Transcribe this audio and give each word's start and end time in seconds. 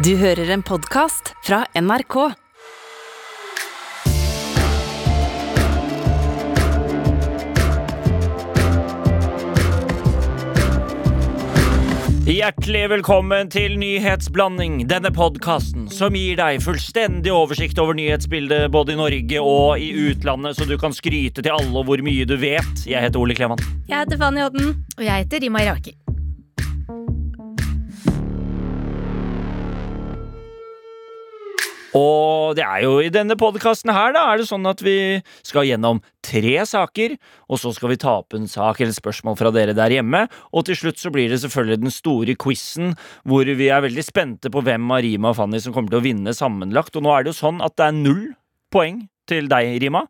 Du 0.00 0.14
hører 0.16 0.48
en 0.54 0.62
podkast 0.64 1.34
fra 1.44 1.58
NRK. 1.76 2.14
Hjertelig 12.30 12.86
velkommen 12.94 13.50
til 13.52 13.76
Nyhetsblanding, 13.76 14.86
denne 14.88 15.12
podkasten 15.12 15.90
som 15.92 16.16
gir 16.16 16.38
deg 16.40 16.62
fullstendig 16.64 17.34
oversikt 17.34 17.76
over 17.82 17.98
nyhetsbildet 17.98 18.70
både 18.72 18.96
i 18.96 19.00
Norge 19.02 19.44
og 19.44 19.84
i 19.84 19.92
utlandet, 20.06 20.56
så 20.56 20.64
du 20.64 20.78
kan 20.80 20.96
skryte 20.96 21.44
til 21.44 21.52
alle 21.52 21.84
hvor 21.84 22.00
mye 22.06 22.24
du 22.24 22.38
vet. 22.40 22.86
Jeg 22.88 23.04
heter 23.04 23.20
Ole 23.20 23.36
Klevan. 23.36 23.60
Jeg 23.90 24.06
heter 24.06 24.22
Fanny 24.22 24.48
Odden. 24.48 24.78
Og 24.96 25.04
jeg 25.04 25.26
heter 25.26 25.44
Rima 25.44 25.66
Iraki. 25.68 25.99
Og 31.96 32.54
det 32.58 32.62
er 32.62 32.84
jo 32.84 32.98
i 33.02 33.10
denne 33.10 33.34
podkasten 33.38 33.90
her, 33.94 34.12
da, 34.14 34.26
er 34.30 34.40
det 34.40 34.46
sånn 34.46 34.68
at 34.70 34.82
vi 34.84 35.18
skal 35.46 35.66
gjennom 35.66 35.98
tre 36.22 36.60
saker, 36.68 37.16
og 37.50 37.58
så 37.58 37.72
skal 37.74 37.92
vi 37.92 37.98
ta 38.02 38.18
opp 38.20 38.36
en 38.36 38.46
sak 38.50 38.82
eller 38.82 38.94
spørsmål 38.94 39.38
fra 39.40 39.50
dere 39.54 39.74
der 39.74 39.96
hjemme, 39.96 40.26
og 40.54 40.68
til 40.68 40.78
slutt 40.78 41.02
så 41.02 41.10
blir 41.14 41.32
det 41.32 41.40
selvfølgelig 41.42 41.80
den 41.82 41.94
store 41.94 42.36
quizen, 42.38 42.94
hvor 43.26 43.48
vi 43.48 43.70
er 43.72 43.82
veldig 43.86 44.06
spente 44.06 44.52
på 44.52 44.62
hvem 44.66 44.86
av 44.94 45.02
Rima 45.06 45.32
og 45.32 45.40
Fanny 45.40 45.62
som 45.62 45.74
kommer 45.74 45.90
til 45.90 46.02
å 46.02 46.06
vinne 46.06 46.36
sammenlagt, 46.36 46.94
og 46.94 47.06
nå 47.06 47.14
er 47.16 47.26
det 47.26 47.34
jo 47.34 47.40
sånn 47.40 47.60
at 47.64 47.74
det 47.80 47.90
er 47.90 47.98
null 47.98 48.24
poeng 48.70 49.04
til 49.30 49.50
deg, 49.50 49.74
Rima. 49.82 50.06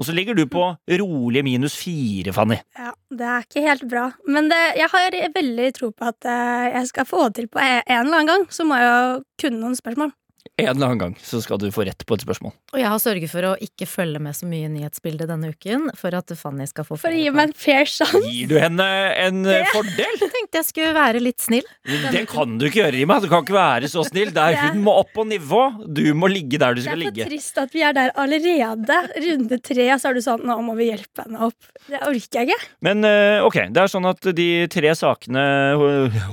Og 0.00 0.06
så 0.08 0.14
ligger 0.16 0.32
du 0.32 0.46
på 0.48 0.64
rolige 0.88 1.44
minus 1.44 1.74
fire, 1.76 2.32
Fanny. 2.32 2.56
Ja, 2.78 2.94
Det 3.12 3.26
er 3.28 3.44
ikke 3.44 3.64
helt 3.66 3.84
bra. 3.90 4.06
Men 4.24 4.48
det, 4.48 4.60
jeg 4.80 4.88
har 4.88 5.18
veldig 5.34 5.68
tro 5.76 5.90
på 5.92 6.08
at 6.08 6.24
eh, 6.24 6.70
jeg 6.78 6.88
skal 6.88 7.04
få 7.04 7.26
til 7.36 7.50
på 7.52 7.60
en 7.60 7.82
eller 7.84 8.22
annen 8.22 8.30
gang. 8.30 8.46
Så 8.48 8.64
må 8.64 8.80
jeg 8.80 8.88
jo 8.88 9.20
kunne 9.44 9.60
noen 9.60 9.76
spørsmål. 9.76 10.14
En 10.60 10.68
eller 10.68 10.86
annen 10.86 10.98
gang 11.00 11.12
så 11.16 11.40
skal 11.40 11.56
du 11.56 11.70
få 11.72 11.86
rett 11.88 12.04
på 12.04 12.16
et 12.16 12.22
spørsmål. 12.26 12.52
Og 12.74 12.78
jeg 12.78 12.88
har 12.92 12.98
sørget 13.00 13.30
for 13.32 13.46
å 13.48 13.52
ikke 13.64 13.86
følge 13.88 14.20
med 14.20 14.36
så 14.36 14.44
mye 14.48 14.68
Nyhetsbildet 14.68 15.30
denne 15.30 15.48
uken, 15.54 15.86
for 15.96 16.12
at 16.18 16.28
Fanny 16.36 16.66
skal 16.68 16.84
få 16.84 16.98
For 17.00 17.08
å 17.08 17.16
gi 17.16 17.30
meg 17.32 17.48
en 17.48 17.54
fair 17.56 17.88
sjanse. 17.88 18.20
Gir 18.28 18.50
du 18.50 18.58
henne 18.60 18.84
en 19.16 19.40
det. 19.46 19.62
fordel? 19.72 20.18
Jeg 20.20 20.28
tenkte 20.34 20.60
jeg 20.60 20.68
skulle 20.68 20.92
være 20.96 21.22
litt 21.24 21.40
snill. 21.40 21.64
Det 22.12 22.26
kan 22.28 22.58
du 22.60 22.66
ikke 22.68 22.82
gjøre, 22.82 22.94
Rima. 22.98 23.16
Du 23.24 23.30
kan 23.32 23.46
ikke 23.46 23.56
være 23.56 23.88
så 23.92 24.04
snill. 24.04 24.34
Der 24.36 24.58
hun 24.66 24.82
må 24.84 24.98
opp 25.00 25.14
på 25.16 25.24
nivå. 25.28 25.62
Du 25.88 26.04
må 26.18 26.28
ligge 26.28 26.60
der 26.60 26.76
du 26.76 26.84
skal 26.84 27.00
ligge. 27.00 27.16
Det 27.16 27.24
er 27.24 27.30
for 27.30 27.32
ligge. 27.32 27.40
trist 27.40 27.62
at 27.64 27.72
vi 27.72 27.86
er 27.88 27.96
der 27.96 28.12
allerede. 28.20 29.00
Runde 29.24 29.60
tre, 29.64 29.88
så 29.96 30.12
er 30.12 30.20
du 30.20 30.22
sånn 30.24 30.44
Nå 30.52 30.58
må 30.66 30.76
vi 30.76 30.90
hjelpe 30.90 31.24
henne 31.24 31.48
opp. 31.48 31.72
Det 31.88 32.04
orker 32.04 32.42
jeg 32.42 32.52
ikke. 32.52 32.70
Men 32.84 33.08
eh, 33.08 33.40
ok, 33.46 33.58
det 33.72 33.86
er 33.86 33.90
sånn 33.96 34.10
at 34.12 34.30
de 34.36 34.50
tre 34.72 34.92
sakene, 35.00 35.48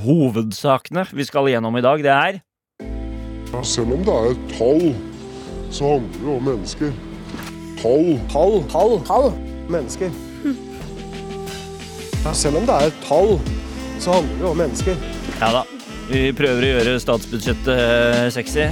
hovedsakene 0.03 1.07
vi 1.15 1.27
skal 1.27 1.47
gjennom 1.51 1.79
i 1.79 1.85
dag, 1.85 2.03
det 2.03 2.13
er 2.13 2.43
Ja, 3.53 3.63
selv 3.63 3.93
om 3.93 4.03
det 4.05 4.13
er 4.13 4.31
et 4.31 4.51
tall, 4.53 4.83
så 5.73 5.93
handler 5.95 6.19
det 6.21 6.33
om 6.35 6.43
mennesker. 6.51 6.91
Tall. 7.81 8.11
Tall, 8.29 8.59
tall, 8.69 8.99
tall. 9.07 9.31
Mennesker. 9.69 10.13
Ja, 12.25 12.33
selv 12.33 12.59
om 12.59 12.67
det 12.67 12.75
er 12.75 12.91
et 12.91 13.01
tall, 13.07 13.39
så 13.99 14.19
handler 14.19 14.37
det 14.37 14.51
om 14.51 14.61
mennesker. 14.61 15.01
Ja 15.39 15.49
da. 15.55 15.65
Vi 16.09 16.29
prøver 16.33 16.65
å 16.65 16.69
gjøre 16.75 16.93
statsbudsjettet 17.01 17.73
eh, 17.73 18.29
sexy. 18.33 18.69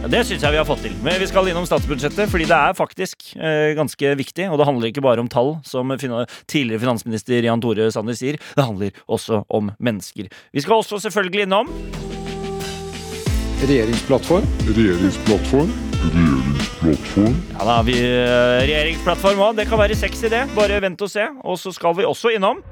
Ja, 0.00 0.08
det 0.08 0.22
syns 0.24 0.44
jeg 0.44 0.54
vi 0.54 0.60
har 0.60 0.68
fått 0.68 0.84
til. 0.84 0.94
Men 1.04 1.16
vi 1.20 1.28
skal 1.28 1.48
innom 1.48 1.66
statsbudsjettet, 1.68 2.28
fordi 2.32 2.46
det 2.48 2.56
er 2.56 2.76
faktisk 2.76 3.32
eh, 3.36 3.72
ganske 3.76 4.12
viktig. 4.16 4.48
Og 4.48 4.60
det 4.60 4.68
handler 4.68 4.88
ikke 4.92 5.04
bare 5.04 5.20
om 5.24 5.28
tall, 5.28 5.58
som 5.68 5.92
fin 6.00 6.16
tidligere 6.48 6.84
finansminister 6.84 7.44
Jan 7.48 7.64
Tore 7.64 7.88
Sanner 7.92 8.16
sier. 8.16 8.40
Det 8.56 8.64
handler 8.64 8.96
også 9.08 9.42
om 9.48 9.72
mennesker. 9.80 10.28
Vi 10.52 10.64
skal 10.64 10.80
også 10.80 11.00
selvfølgelig 11.04 11.44
innom 11.48 11.68
Regjeringsplattform. 13.60 14.44
Regjeringsplattform. 14.66 15.72
Regjeringsplattform. 16.00 17.34
Ja 17.58 17.64
da, 17.64 17.82
vi, 17.82 17.98
eh, 18.00 18.62
regjeringsplattform 18.64 19.38
òg. 19.38 19.56
Det 19.56 19.68
kan 19.68 19.78
være 19.78 19.94
sexy, 19.94 20.30
det. 20.32 20.46
Bare 20.56 20.80
vent 20.80 21.02
og 21.02 21.10
se. 21.10 21.28
Og 21.44 21.58
så 21.60 21.72
skal 21.72 21.96
vi 21.96 22.08
også 22.08 22.32
innom 22.36 22.62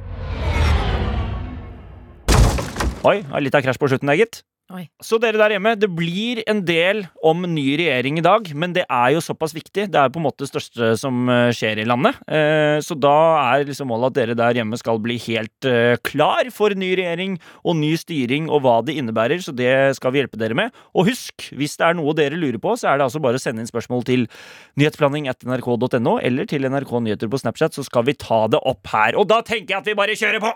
Oi, 3.06 3.22
litt 3.44 3.54
av 3.54 3.62
krasj 3.62 3.78
på 3.78 3.88
slutten 3.90 4.10
der, 4.10 4.18
gitt. 4.24 4.40
Oi. 4.68 4.82
Så 5.00 5.16
dere 5.16 5.38
der 5.40 5.54
hjemme, 5.54 5.70
det 5.80 5.88
blir 5.96 6.42
en 6.50 6.58
del 6.68 7.06
om 7.24 7.40
ny 7.48 7.62
regjering 7.80 8.18
i 8.20 8.24
dag, 8.26 8.50
men 8.52 8.74
det 8.76 8.82
er 8.84 9.14
jo 9.14 9.22
såpass 9.24 9.54
viktig. 9.56 9.86
Det 9.88 9.96
er 9.96 10.10
på 10.12 10.20
en 10.20 10.26
måte 10.26 10.42
det 10.44 10.50
største 10.50 10.90
som 11.00 11.22
eh, 11.32 11.48
skjer 11.56 11.80
i 11.80 11.86
landet. 11.88 12.18
Eh, 12.28 12.76
Så 12.84 12.92
da 13.00 13.14
er 13.54 13.64
liksom 13.64 13.88
målet 13.88 14.10
at 14.10 14.18
dere 14.18 14.36
der 14.36 14.58
hjemme 14.60 14.76
skal 14.76 15.00
bli 15.00 15.16
helt 15.24 15.68
eh, 15.70 15.94
klar 16.04 16.50
for 16.52 16.76
ny 16.76 16.90
regjering 17.00 17.38
og 17.64 17.78
ny 17.80 17.94
styring 17.96 18.50
og 18.52 18.60
hva 18.66 18.76
det 18.84 18.98
innebærer, 19.00 19.40
så 19.40 19.56
det 19.56 19.72
skal 19.96 20.12
vi 20.12 20.20
hjelpe 20.20 20.42
dere 20.42 20.58
med. 20.58 20.76
Og 20.92 21.08
husk, 21.08 21.48
hvis 21.56 21.78
det 21.80 21.88
er 21.88 21.96
noe 21.96 22.12
dere 22.18 22.36
lurer 22.36 22.60
på, 22.60 22.76
så 22.76 22.92
er 22.92 23.00
det 23.00 23.08
altså 23.08 23.24
bare 23.24 23.40
å 23.40 23.44
sende 23.46 23.64
inn 23.64 23.72
spørsmål 23.72 24.04
til 24.10 24.28
nyhetsblanding.nrk.no 24.76 26.18
eller 26.20 26.50
til 26.50 26.68
NRK 26.68 26.92
Nyheter 27.06 27.32
på 27.32 27.40
Snapchat, 27.40 27.78
så 27.78 27.88
skal 27.88 28.04
vi 28.10 28.18
ta 28.20 28.44
det 28.52 28.60
opp 28.68 28.92
her. 28.92 29.16
Og 29.16 29.30
da 29.32 29.40
tenker 29.40 29.78
jeg 29.78 29.80
at 29.80 29.88
vi 29.94 29.96
bare 30.02 30.18
kjører 30.18 30.44
på! 30.44 30.52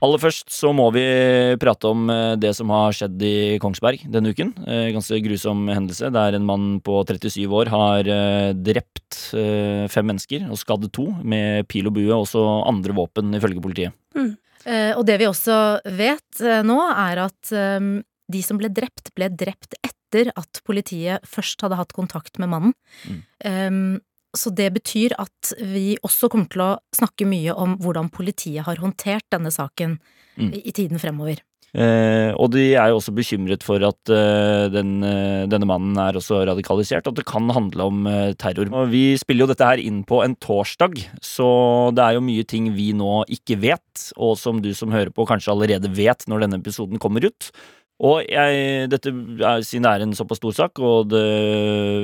Aller 0.00 0.20
først 0.20 0.48
så 0.54 0.70
må 0.72 0.86
vi 0.94 1.04
prate 1.60 1.90
om 1.90 2.08
eh, 2.12 2.34
det 2.40 2.54
som 2.56 2.70
har 2.72 2.94
skjedd 2.96 3.20
i 3.26 3.34
Kongsberg 3.60 4.06
denne 4.08 4.32
uken. 4.32 4.54
Eh, 4.64 4.88
Ganske 4.94 5.20
grusom 5.24 5.66
hendelse 5.68 6.08
der 6.14 6.38
en 6.38 6.46
mann 6.48 6.68
på 6.84 7.02
37 7.04 7.44
år 7.44 7.70
har 7.72 8.08
eh, 8.08 8.50
drept 8.56 8.98
fem 9.90 10.06
mennesker 10.06 10.46
og 10.48 10.56
skadd 10.56 10.86
to 10.94 11.08
med 11.26 11.66
pil 11.68 11.88
og 11.90 11.96
bue, 11.96 12.08
og 12.14 12.22
også 12.22 12.40
andre 12.70 12.94
våpen, 12.96 13.34
ifølge 13.36 13.60
politiet. 13.62 13.96
Mm. 14.16 14.30
Og 14.96 15.02
det 15.08 15.16
vi 15.20 15.26
også 15.28 15.56
vet 15.98 16.40
nå, 16.64 16.76
er 16.88 17.20
at 17.26 17.50
de 18.30 18.42
som 18.44 18.60
ble 18.60 18.70
drept, 18.72 19.10
ble 19.16 19.28
drept 19.34 19.76
etter 19.82 20.30
at 20.38 20.62
politiet 20.66 21.26
først 21.28 21.62
hadde 21.64 21.78
hatt 21.80 21.94
kontakt 21.96 22.40
med 22.42 22.52
mannen. 22.52 22.76
Mm. 23.06 23.20
Eh, 23.50 23.70
Så 24.36 24.52
det 24.54 24.68
betyr 24.76 25.16
at 25.18 25.52
vi 25.58 25.96
også 26.06 26.30
kommer 26.30 26.50
til 26.52 26.62
å 26.62 26.72
snakke 26.94 27.26
mye 27.26 27.54
om 27.54 27.76
hvordan 27.82 28.10
politiet 28.14 28.66
har 28.68 28.82
håndtert 28.82 29.26
denne 29.32 29.50
saken 29.50 29.98
Mm. 30.40 30.52
i 30.54 30.72
tiden 30.72 31.00
fremover. 31.02 31.40
Eh, 31.70 32.32
og 32.34 32.48
de 32.50 32.72
er 32.74 32.90
jo 32.90 32.96
også 32.98 33.12
bekymret 33.14 33.62
for 33.62 33.82
at 33.86 34.10
eh, 34.10 34.66
den, 34.74 35.04
eh, 35.06 35.46
denne 35.46 35.68
mannen 35.70 35.94
er 36.02 36.16
også 36.18 36.40
radikalisert, 36.48 37.06
at 37.06 37.14
det 37.14 37.26
kan 37.28 37.46
handle 37.54 37.86
om 37.86 38.06
eh, 38.10 38.32
terror. 38.34 38.66
Og 38.74 38.90
vi 38.90 39.14
spiller 39.20 39.44
jo 39.44 39.50
dette 39.52 39.68
her 39.68 39.82
inn 39.82 40.00
på 40.02 40.18
en 40.24 40.34
torsdag, 40.42 40.98
så 41.22 41.94
det 41.94 42.02
er 42.02 42.16
jo 42.18 42.24
mye 42.26 42.46
ting 42.48 42.72
vi 42.74 42.90
nå 42.96 43.22
ikke 43.30 43.60
vet, 43.62 44.06
og 44.18 44.34
som 44.40 44.58
du 44.64 44.72
som 44.74 44.90
hører 44.90 45.12
på 45.14 45.28
kanskje 45.30 45.52
allerede 45.54 45.92
vet 45.94 46.26
når 46.26 46.46
denne 46.46 46.58
episoden 46.58 46.98
kommer 47.02 47.28
ut. 47.28 47.52
Og 48.00 48.22
jeg, 48.24 48.86
dette 48.88 49.10
er, 49.12 49.60
siden 49.66 49.84
det 49.84 49.90
er 49.92 50.02
en 50.06 50.14
såpass 50.16 50.38
stor 50.40 50.54
sak, 50.56 50.80
og 50.80 51.10
det 51.12 51.24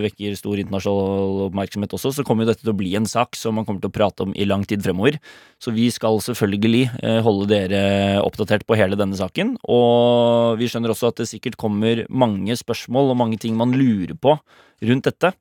vekker 0.03 0.34
stor 0.37 0.61
internasjonal 0.61 1.47
oppmerksomhet 1.47 1.95
også, 1.97 2.12
så 2.19 2.25
kommer 2.27 2.45
jo 2.45 2.51
dette 2.51 2.67
til 2.67 2.75
å 2.75 2.77
bli 2.77 2.91
en 2.99 3.09
sak 3.09 3.39
som 3.39 3.57
man 3.57 3.65
kommer 3.65 3.81
til 3.81 3.89
å 3.89 3.97
prate 3.97 4.27
om 4.27 4.34
i 4.37 4.45
lang 4.45 4.67
tid 4.69 4.84
fremover. 4.84 5.17
Så 5.57 5.73
vi 5.73 5.89
skal 5.95 6.21
selvfølgelig 6.21 6.84
eh, 7.01 7.23
holde 7.25 7.49
dere 7.55 8.21
oppdatert 8.21 8.69
på 8.69 8.77
hele 8.77 8.99
denne 9.01 9.17
saken. 9.17 9.57
Og 9.73 10.61
vi 10.61 10.69
skjønner 10.69 10.93
også 10.93 11.15
at 11.15 11.25
det 11.25 11.31
sikkert 11.33 11.57
kommer 11.61 12.05
mange 12.13 12.61
spørsmål 12.61 13.15
og 13.15 13.21
mange 13.25 13.41
ting 13.41 13.57
man 13.57 13.73
lurer 13.73 14.13
på 14.21 14.37
rundt 14.84 15.09
dette. 15.09 15.33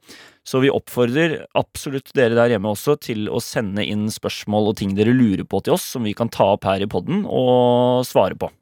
Så 0.47 0.63
vi 0.63 0.71
oppfordrer 0.71 1.41
absolutt 1.59 2.15
dere 2.15 2.37
der 2.37 2.55
hjemme 2.55 2.71
også 2.71 2.95
til 3.03 3.27
å 3.27 3.43
sende 3.43 3.83
inn 3.83 4.07
spørsmål 4.13 4.71
og 4.71 4.79
ting 4.79 4.95
dere 4.95 5.11
lurer 5.11 5.43
på 5.43 5.65
til 5.65 5.75
oss, 5.75 5.95
som 5.97 6.07
vi 6.07 6.15
kan 6.15 6.31
ta 6.31 6.53
opp 6.55 6.69
her 6.69 6.85
i 6.85 6.87
podden 6.87 7.25
og 7.27 8.05
svare 8.07 8.39
på. 8.39 8.55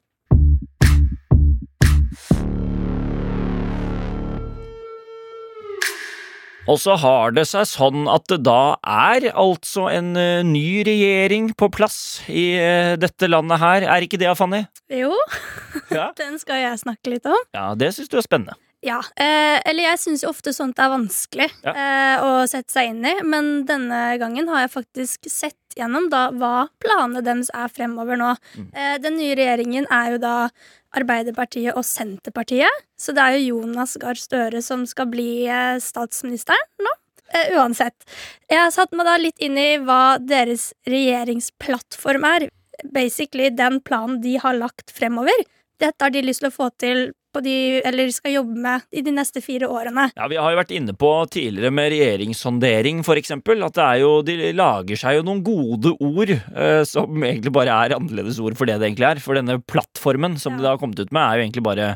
Og 6.70 6.78
så 6.80 6.94
har 6.96 7.34
det 7.36 7.44
seg 7.50 7.66
sånn 7.68 8.06
at 8.08 8.24
det 8.32 8.38
da 8.46 8.76
er 8.88 9.26
altså 9.36 9.86
en 9.92 10.14
eh, 10.16 10.40
ny 10.46 10.80
regjering 10.86 11.50
på 11.60 11.68
plass 11.74 11.98
i 12.32 12.54
eh, 12.56 12.94
dette 13.00 13.28
landet 13.28 13.60
her. 13.60 13.84
Er 13.84 14.06
ikke 14.06 14.20
det, 14.22 14.30
Fanny? 14.38 14.62
Jo, 14.88 15.12
Ja, 15.92 16.08
den 16.22 16.38
skal 16.40 16.62
jeg 16.64 16.80
snakke 16.80 17.12
litt 17.12 17.26
om. 17.28 17.36
ja 17.56 17.72
det 17.76 17.92
syns 17.96 18.08
du 18.08 18.16
er 18.20 18.24
spennende. 18.24 18.56
Ja, 18.84 18.98
eh, 19.16 19.58
eller 19.64 19.86
jeg 19.86 20.00
syns 20.02 20.24
jo 20.24 20.28
ofte 20.32 20.52
sånt 20.52 20.80
er 20.80 20.90
vanskelig 20.92 21.46
Ja. 21.64 21.72
eh, 21.72 22.16
å 22.24 22.32
sette 22.48 22.72
seg 22.72 22.90
inn 22.92 23.04
i, 23.08 23.14
men 23.24 23.62
denne 23.68 24.00
gangen 24.20 24.48
har 24.52 24.64
jeg 24.66 24.74
faktisk 24.74 25.28
sett 25.32 25.56
gjennom 25.76 26.10
da 26.12 26.26
hva 26.36 26.66
planene 26.84 27.22
deres 27.24 27.48
er 27.56 27.72
fremover 27.72 28.20
nå. 28.20 28.34
Mm. 28.56 28.66
Eh, 28.76 28.96
den 29.04 29.16
nye 29.20 29.36
regjeringen 29.40 29.88
er 29.92 30.12
jo 30.14 30.20
da 30.22 30.34
Arbeiderpartiet 30.94 31.74
og 31.74 31.84
Senterpartiet, 31.86 32.84
så 32.96 33.14
det 33.16 33.22
er 33.22 33.38
jo 33.38 33.56
Jonas 33.58 33.96
Gahr 34.00 34.18
Støre 34.18 34.60
som 34.62 34.84
skal 34.86 35.10
bli 35.10 35.44
statsminister 35.46 36.04
statsministeren 36.04 36.84
nå. 36.84 36.92
Eh, 37.34 37.56
uansett. 37.58 38.04
Jeg 38.50 38.60
har 38.60 38.70
satt 38.74 38.92
meg 38.94 39.08
da 39.08 39.16
litt 39.18 39.40
inn 39.42 39.56
i 39.58 39.78
hva 39.82 40.18
deres 40.20 40.72
regjeringsplattform 40.86 42.26
er. 42.28 42.48
Basically 42.94 43.50
den 43.50 43.80
planen 43.82 44.20
de 44.22 44.36
har 44.42 44.54
lagt 44.58 44.92
fremover. 44.94 45.44
Dette 45.80 46.04
har 46.04 46.12
de 46.14 46.22
lyst 46.22 46.44
til 46.44 46.52
å 46.52 46.54
få 46.54 46.70
til 46.78 47.08
på 47.34 47.42
de, 47.44 47.54
eller 47.84 48.10
skal 48.14 48.36
jobbe 48.38 48.56
med 48.64 48.84
i 48.94 49.02
de 49.04 49.12
neste 49.14 49.42
fire 49.44 49.68
årene. 49.70 50.08
Ja, 50.16 50.28
Vi 50.30 50.38
har 50.40 50.54
jo 50.54 50.60
vært 50.60 50.74
inne 50.76 50.94
på 50.96 51.10
tidligere 51.34 51.72
med 51.74 51.92
regjeringssondering, 51.94 53.02
eksempel, 53.20 53.62
at 53.66 53.74
det 53.76 53.84
er 53.84 54.02
jo, 54.04 54.12
de 54.26 54.52
lager 54.56 54.96
seg 55.00 55.18
jo 55.18 55.26
noen 55.26 55.42
gode 55.46 55.94
ord 56.00 56.30
eh, 56.34 56.82
som 56.88 57.10
egentlig 57.26 57.52
bare 57.54 57.74
er 57.84 57.96
annerledes 57.98 58.38
ord 58.42 58.56
for 58.58 58.70
det 58.70 58.78
det 58.80 58.90
egentlig 58.92 59.10
er. 59.12 59.22
For 59.24 59.34
denne 59.38 59.58
plattformen 59.62 60.38
som 60.40 60.54
Ja. 60.54 60.62
de 60.62 60.70
har 60.72 60.78
kommet 60.78 61.00
ut 61.02 61.12
med, 61.12 61.22
er 61.22 61.36
jo 61.40 61.44
egentlig 61.48 61.66
bare 61.66 61.88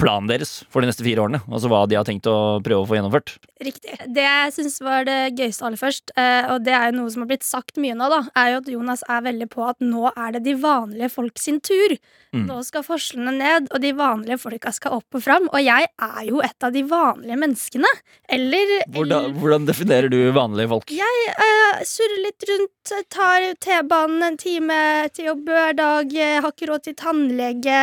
planen 0.00 0.30
deres 0.30 0.62
for 0.72 0.82
de 0.82 0.90
neste 0.90 1.04
fire 1.04 1.24
årene. 1.24 1.42
Altså 1.48 1.70
hva 1.70 1.82
de 1.88 1.98
har 1.98 2.06
tenkt 2.08 2.28
å 2.30 2.60
prøve 2.64 2.84
å 2.84 2.88
få 2.88 2.98
gjennomført. 2.98 3.36
Riktig. 3.62 3.94
Det 4.10 4.24
jeg 4.24 4.54
syns 4.56 4.80
var 4.82 5.06
det 5.08 5.18
gøyeste 5.38 5.66
aller 5.66 5.80
først, 5.80 6.14
eh, 6.18 6.48
og 6.52 6.64
det 6.66 6.74
er 6.76 6.90
jo 6.90 6.98
noe 7.00 7.12
som 7.14 7.24
har 7.24 7.30
blitt 7.30 7.46
sagt 7.46 7.78
mye 7.82 7.96
nå, 7.98 8.08
da, 8.10 8.22
er 8.42 8.54
jo 8.54 8.62
at 8.62 8.72
Jonas 8.72 9.04
er 9.08 9.24
veldig 9.28 9.48
på 9.52 9.66
at 9.68 9.84
nå 9.84 10.10
er 10.12 10.36
det 10.36 10.44
de 10.48 10.56
vanlige 10.58 11.12
folk 11.12 11.40
sin 11.42 11.60
tur. 11.62 11.96
Mm. 12.32 12.46
Nå 12.48 12.62
skal 12.64 12.84
forskjellene 12.86 13.34
ned, 13.36 13.66
og 13.70 13.82
de 13.84 13.92
vanlige 13.96 14.40
folka 14.40 14.72
skal 14.72 14.96
opp 14.98 15.18
og 15.18 15.24
fram. 15.24 15.48
Og 15.52 15.60
jeg 15.60 15.88
er 15.90 16.22
jo 16.28 16.40
et 16.44 16.64
av 16.64 16.72
de 16.74 16.84
vanlige 16.88 17.38
menneskene. 17.42 17.90
Eller, 18.32 18.78
Hvordan, 18.92 19.34
hvordan 19.36 19.66
definerer 19.68 20.08
du 20.12 20.18
vanlige 20.32 20.72
folk? 20.72 20.94
Jeg 20.96 21.26
uh, 21.36 21.82
surrer 21.86 22.22
litt 22.24 22.48
rundt, 22.48 22.94
tar 23.12 23.50
T-banen 23.62 24.24
en 24.30 24.40
time 24.40 24.78
til 25.12 25.32
jobb 25.32 25.52
hver 25.52 25.76
dag, 25.76 26.16
eh, 26.16 26.40
har 26.40 26.54
ikke 26.54 26.72
råd 26.72 26.88
til 26.88 26.96
tannlege. 26.98 27.82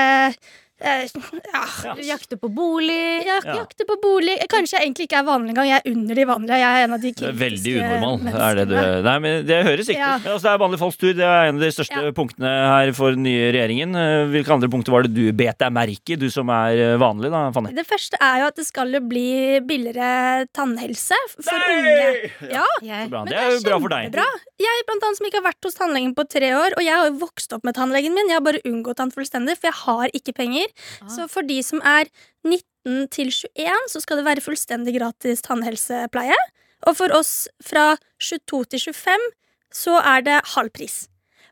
Eh, 0.81 1.03
ja. 1.53 1.63
Ja. 1.83 1.93
Jakte 2.15 2.37
på 2.39 2.47
bolig. 2.55 3.25
Jeg 3.25 3.43
Ja. 3.45 3.55
Jakte 3.59 3.85
på 3.87 3.95
bolig. 4.01 4.37
Kanskje 4.51 4.77
jeg 4.79 4.87
egentlig 4.87 5.07
ikke 5.09 5.19
er 5.19 5.25
vanlig 5.27 5.51
engang. 5.53 5.67
Jeg 5.67 5.81
er 5.83 5.91
under 5.91 6.15
de 6.15 6.25
vanlige. 6.29 6.57
Jeg 6.59 6.71
er 6.79 6.83
en 6.87 6.93
av 6.95 7.01
de 7.03 7.11
kritiske 7.13 7.39
veldig 7.39 7.73
unormal. 7.79 8.41
Er 8.49 8.55
det, 8.59 8.65
du, 8.69 8.75
nei, 9.03 9.15
men 9.19 9.45
det 9.45 9.57
høres 9.67 9.87
riktig 9.89 9.97
Ja. 9.99 10.15
ut. 10.17 10.25
Altså, 10.25 10.43
det 10.47 10.51
er 10.53 10.61
vanlige 10.63 10.79
folks 10.79 10.97
tur. 10.97 11.13
Det 11.13 11.25
er 11.27 11.49
en 11.49 11.55
av 11.55 11.61
de 11.61 11.71
største 11.75 11.99
Ja. 12.05 12.11
punktene 12.15 12.53
her 12.71 12.91
for 12.93 13.11
den 13.11 13.23
nye 13.23 13.51
regjeringen. 13.51 13.95
Eh, 13.95 14.27
Hvilke 14.29 14.51
andre 14.55 14.69
punkter 14.69 14.91
var 14.95 15.03
det 15.03 15.13
du 15.13 15.31
bet 15.33 15.57
deg 15.59 15.71
merke 15.73 16.13
i, 16.13 16.15
du 16.15 16.29
som 16.29 16.47
er 16.49 16.71
eh, 16.93 16.97
vanlig, 16.97 17.31
da, 17.31 17.51
Fanny? 17.51 17.73
Det 17.75 17.85
første 17.87 18.15
er 18.21 18.39
jo 18.41 18.47
at 18.47 18.55
det 18.55 18.65
skal 18.65 18.91
jo 18.93 18.99
bli 19.01 19.59
billigere 19.65 20.47
tannhelse 20.55 21.15
for 21.41 21.59
unge. 21.59 22.31
Ja, 22.51 22.63
ja. 22.83 23.05
Bra. 23.07 23.23
men 23.25 23.33
Det 23.33 23.37
er 23.37 23.51
jo 23.57 23.61
bra 23.67 23.79
for 23.79 23.89
deg. 23.89 24.11
Bra. 24.13 24.25
Jeg 24.59 24.85
blant 24.87 25.03
annet 25.03 25.17
som 25.19 25.27
ikke 25.27 25.41
har 25.43 25.47
vært 25.51 25.63
hos 25.67 25.75
tannlegen 25.75 26.15
på 26.15 26.23
tre 26.29 26.51
år, 26.55 26.71
og 26.77 26.83
jeg 26.83 26.93
har 26.95 27.07
jo 27.09 27.17
vokst 27.19 27.53
opp 27.55 27.63
med 27.67 27.75
tannlegen 27.75 28.13
min. 28.15 28.27
Jeg 28.29 28.37
har 28.39 28.45
bare 28.45 28.61
unngått 28.65 28.99
han 28.99 29.11
fullstendig, 29.11 29.57
for 29.59 29.69
jeg 29.71 29.77
har 29.83 30.07
ikke 30.13 30.33
penger. 30.35 30.67
Ah. 31.01 31.09
Så 31.11 31.27
for 31.31 31.45
de 31.47 31.59
som 31.65 31.81
er 31.85 32.09
19 32.45 33.09
til 33.13 33.31
21, 33.31 33.91
så 33.91 34.01
skal 34.03 34.21
det 34.21 34.27
være 34.27 34.45
fullstendig 34.45 34.95
gratis 34.97 35.43
tannhelsepleie. 35.45 36.37
Og 36.87 36.95
for 36.95 37.11
oss 37.15 37.47
fra 37.63 37.93
22 38.23 38.63
til 38.71 38.93
25 38.93 39.29
så 39.75 39.99
er 40.01 40.25
det 40.25 40.41
halv 40.55 40.71
pris. 40.73 41.03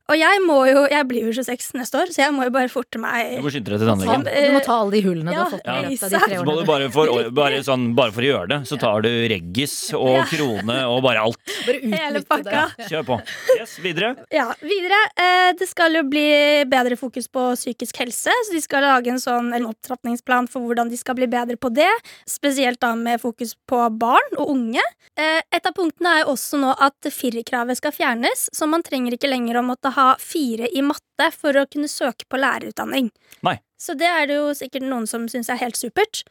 Og 0.07 0.15
jeg 0.15 0.39
må 0.45 0.55
jo, 0.69 0.85
jeg 0.87 1.03
blir 1.09 1.25
jo 1.27 1.33
26 1.35 1.73
neste 1.75 1.97
år, 1.99 2.11
så 2.15 2.21
jeg 2.23 2.31
må 2.31 2.45
jo 2.47 2.51
bare 2.55 2.69
forte 2.71 2.95
Du 2.95 3.01
meg. 3.03 3.41
må 3.43 3.49
skynde 3.51 3.73
deg 3.73 3.81
til 3.81 3.89
tannlegen. 3.91 4.23
du 4.23 4.53
må 4.55 4.61
ta 4.63 4.77
alle 4.79 4.91
de 4.95 5.01
hullene 5.03 5.27
du 5.27 5.35
Ja, 5.35 5.43
har 5.43 5.51
fått 5.51 5.65
med 5.67 5.75
av 5.75 5.89
de 5.89 5.97
tre 5.97 6.19
årene. 6.21 6.37
Så 6.39 6.45
må 6.47 6.55
du 6.55 6.65
bare 6.69 6.87
for, 6.95 7.11
bare, 7.41 7.57
sånn, 7.67 7.83
bare 7.97 8.13
for 8.15 8.23
å 8.23 8.29
gjøre 8.29 8.47
det, 8.53 8.59
så 8.69 8.77
tar 8.79 9.01
du 9.03 9.09
reggis 9.27 9.73
og 9.97 10.13
Ja. 10.15 10.23
krone 10.31 10.77
og 10.87 11.01
bare 11.03 11.25
alt. 11.27 11.41
Bare 11.67 11.81
Hele 11.91 12.21
pakka. 12.23 12.63
det. 12.77 12.87
Kjør 12.87 13.03
på. 13.09 13.17
Yes, 13.57 13.73
videre. 13.83 14.13
Ja, 14.31 14.45
videre. 14.63 15.01
Eh, 15.19 15.51
det 15.59 15.67
skal 15.67 15.91
jo 15.99 16.03
bli 16.07 16.23
bedre 16.71 16.95
fokus 16.95 17.27
på 17.27 17.43
psykisk 17.59 17.99
helse, 17.99 18.31
så 18.31 18.55
de 18.55 18.61
skal 18.63 18.85
lage 18.87 19.11
en 19.11 19.19
sånn 19.19 19.51
en 19.57 19.67
opptrappingsplan 19.67 20.47
for 20.47 20.63
hvordan 20.63 20.87
de 20.89 20.95
skal 20.95 21.15
bli 21.19 21.27
bedre 21.27 21.57
på 21.59 21.67
det. 21.75 21.89
Spesielt 22.29 22.79
da 22.79 22.93
med 22.95 23.19
fokus 23.19 23.57
på 23.67 23.83
barn 23.99 24.39
og 24.39 24.53
unge. 24.55 24.83
Eh, 25.19 25.41
et 25.51 25.65
av 25.67 25.75
punktene 25.75 26.15
er 26.15 26.23
jo 26.23 26.31
også 26.37 26.59
nå 26.63 26.71
at 26.79 27.11
firerkravet 27.11 27.75
skal 27.81 27.91
fjernes, 27.91 28.47
så 28.55 28.67
man 28.71 28.83
trenger 28.87 29.17
ikke 29.17 29.27
lenger 29.31 29.59
å 29.59 29.65
måtte 29.67 29.91
ha 29.91 29.96
fire 30.21 30.69
i 30.69 30.83
matte 30.85 31.31
for 31.35 31.57
å 31.57 31.67
kunne 31.69 31.89
søke 31.91 32.27
på 32.29 32.39
lærerutdanning. 32.41 33.11
Nei. 33.45 33.57
Så 33.77 33.93
det 33.97 34.09
er 34.09 34.25
det 34.29 34.39
jo 34.39 34.53
sikkert 34.57 34.87
noen 34.89 35.05
som 35.09 35.27
syns 35.29 35.51
er 35.53 35.61
helt 35.61 35.77
supert. 35.77 36.23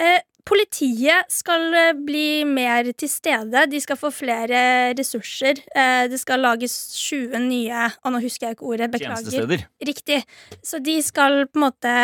Eh, 0.00 0.20
politiet 0.46 1.32
skal 1.32 1.66
eh, 1.74 1.92
bli 2.06 2.44
mer 2.48 2.88
til 2.96 3.10
stede. 3.10 3.66
De 3.70 3.80
skal 3.82 3.98
få 4.00 4.10
flere 4.14 4.60
ressurser. 4.96 5.60
Eh, 5.76 6.06
det 6.12 6.20
skal 6.22 6.44
lages 6.44 6.76
20 6.96 7.42
nye 7.48 7.88
Og 8.04 8.14
nå 8.14 8.22
husker 8.24 8.48
jeg 8.48 8.58
ikke 8.58 8.70
ordet. 8.70 8.90
Beklager. 8.94 9.66
Riktig. 9.90 10.22
Så 10.64 10.80
de 10.84 10.96
skal 11.04 11.44
på 11.50 11.60
en 11.60 11.66
måte 11.66 11.96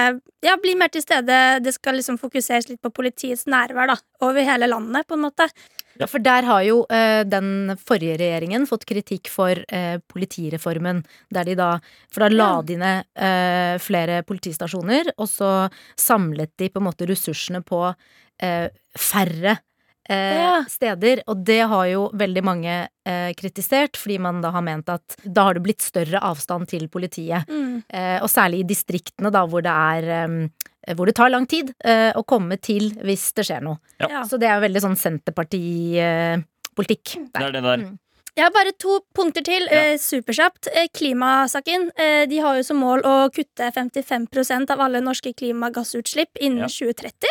ja, 0.44 0.56
bli 0.60 0.74
mer 0.78 0.92
til 0.92 1.04
stede. 1.04 1.38
Det 1.64 1.74
skal 1.76 2.00
liksom 2.00 2.18
fokuseres 2.20 2.68
litt 2.68 2.82
på 2.82 2.92
politiets 2.92 3.46
nærvær 3.50 3.94
da, 3.94 3.98
over 4.24 4.44
hele 4.44 4.68
landet, 4.68 5.06
på 5.08 5.16
en 5.16 5.26
måte. 5.28 5.48
Ja, 6.00 6.06
for 6.08 6.22
der 6.24 6.46
har 6.48 6.62
jo 6.64 6.82
eh, 6.92 7.22
den 7.28 7.74
forrige 7.76 8.16
regjeringen 8.20 8.64
fått 8.68 8.86
kritikk 8.88 9.28
for 9.32 9.58
eh, 9.68 9.98
politireformen. 10.12 11.02
Der 11.34 11.44
de 11.44 11.54
da 11.58 11.72
For 12.12 12.24
da 12.24 12.30
la 12.32 12.52
de 12.62 12.76
ned 12.80 13.04
eh, 13.16 13.76
flere 13.82 14.22
politistasjoner, 14.28 15.12
og 15.18 15.28
så 15.28 15.50
samlet 16.00 16.52
de 16.58 16.70
på 16.72 16.80
en 16.80 16.88
måte 16.88 17.06
ressursene 17.08 17.60
på 17.66 17.82
eh, 18.42 18.68
færre 18.98 19.58
eh, 20.08 20.38
Ja. 20.40 20.64
steder. 20.68 21.22
Og 21.28 21.44
det 21.46 21.60
har 21.68 21.86
jo 21.92 22.08
veldig 22.18 22.42
mange 22.44 22.74
eh, 23.06 23.32
kritisert, 23.38 23.96
fordi 24.00 24.18
man 24.18 24.40
da 24.42 24.50
har 24.50 24.64
ment 24.66 24.88
at 24.88 25.16
da 25.24 25.44
har 25.50 25.54
det 25.54 25.62
blitt 25.68 25.84
større 25.84 26.18
avstand 26.24 26.68
til 26.72 26.88
politiet. 26.88 27.46
Mm. 27.48 27.82
Eh, 27.88 28.18
og 28.22 28.28
særlig 28.32 28.64
i 28.64 28.68
distriktene, 28.74 29.30
da, 29.30 29.44
hvor 29.46 29.62
det 29.62 29.72
er 29.72 30.48
hvor 30.96 31.06
det 31.06 31.14
tar 31.18 31.30
lang 31.30 31.46
tid 31.46 31.74
eh, 31.84 32.10
å 32.18 32.22
komme 32.26 32.56
til 32.58 32.90
hvis 33.06 33.28
det 33.36 33.44
skjer 33.48 33.62
noe. 33.62 33.78
Ja. 34.02 34.24
Så 34.26 34.38
det 34.40 34.48
er 34.50 34.54
jo 34.58 34.64
veldig 34.66 34.82
sånn 34.82 34.98
Senterparti-politikk. 34.98 37.06
Det 37.32 37.42
er 37.42 37.52
det 37.54 37.62
der. 37.64 37.78
Mm. 37.86 37.98
Jeg 38.32 38.46
har 38.46 38.52
bare 38.54 38.72
to 38.80 38.94
punkter 39.14 39.44
til. 39.44 39.66
Ja. 39.68 39.92
Eh, 39.92 39.98
superkjapt. 40.00 40.68
Eh, 40.72 40.86
klimasaken. 40.96 41.90
Eh, 42.00 42.22
de 42.30 42.38
har 42.40 42.56
jo 42.56 42.62
som 42.64 42.78
mål 42.80 43.02
å 43.04 43.28
kutte 43.34 43.68
55% 43.74 44.70
av 44.72 44.80
alle 44.80 45.02
norske 45.04 45.34
klimagassutslipp 45.36 46.38
innen 46.40 46.64
Ja. 46.64 46.68
2030. 46.72 47.28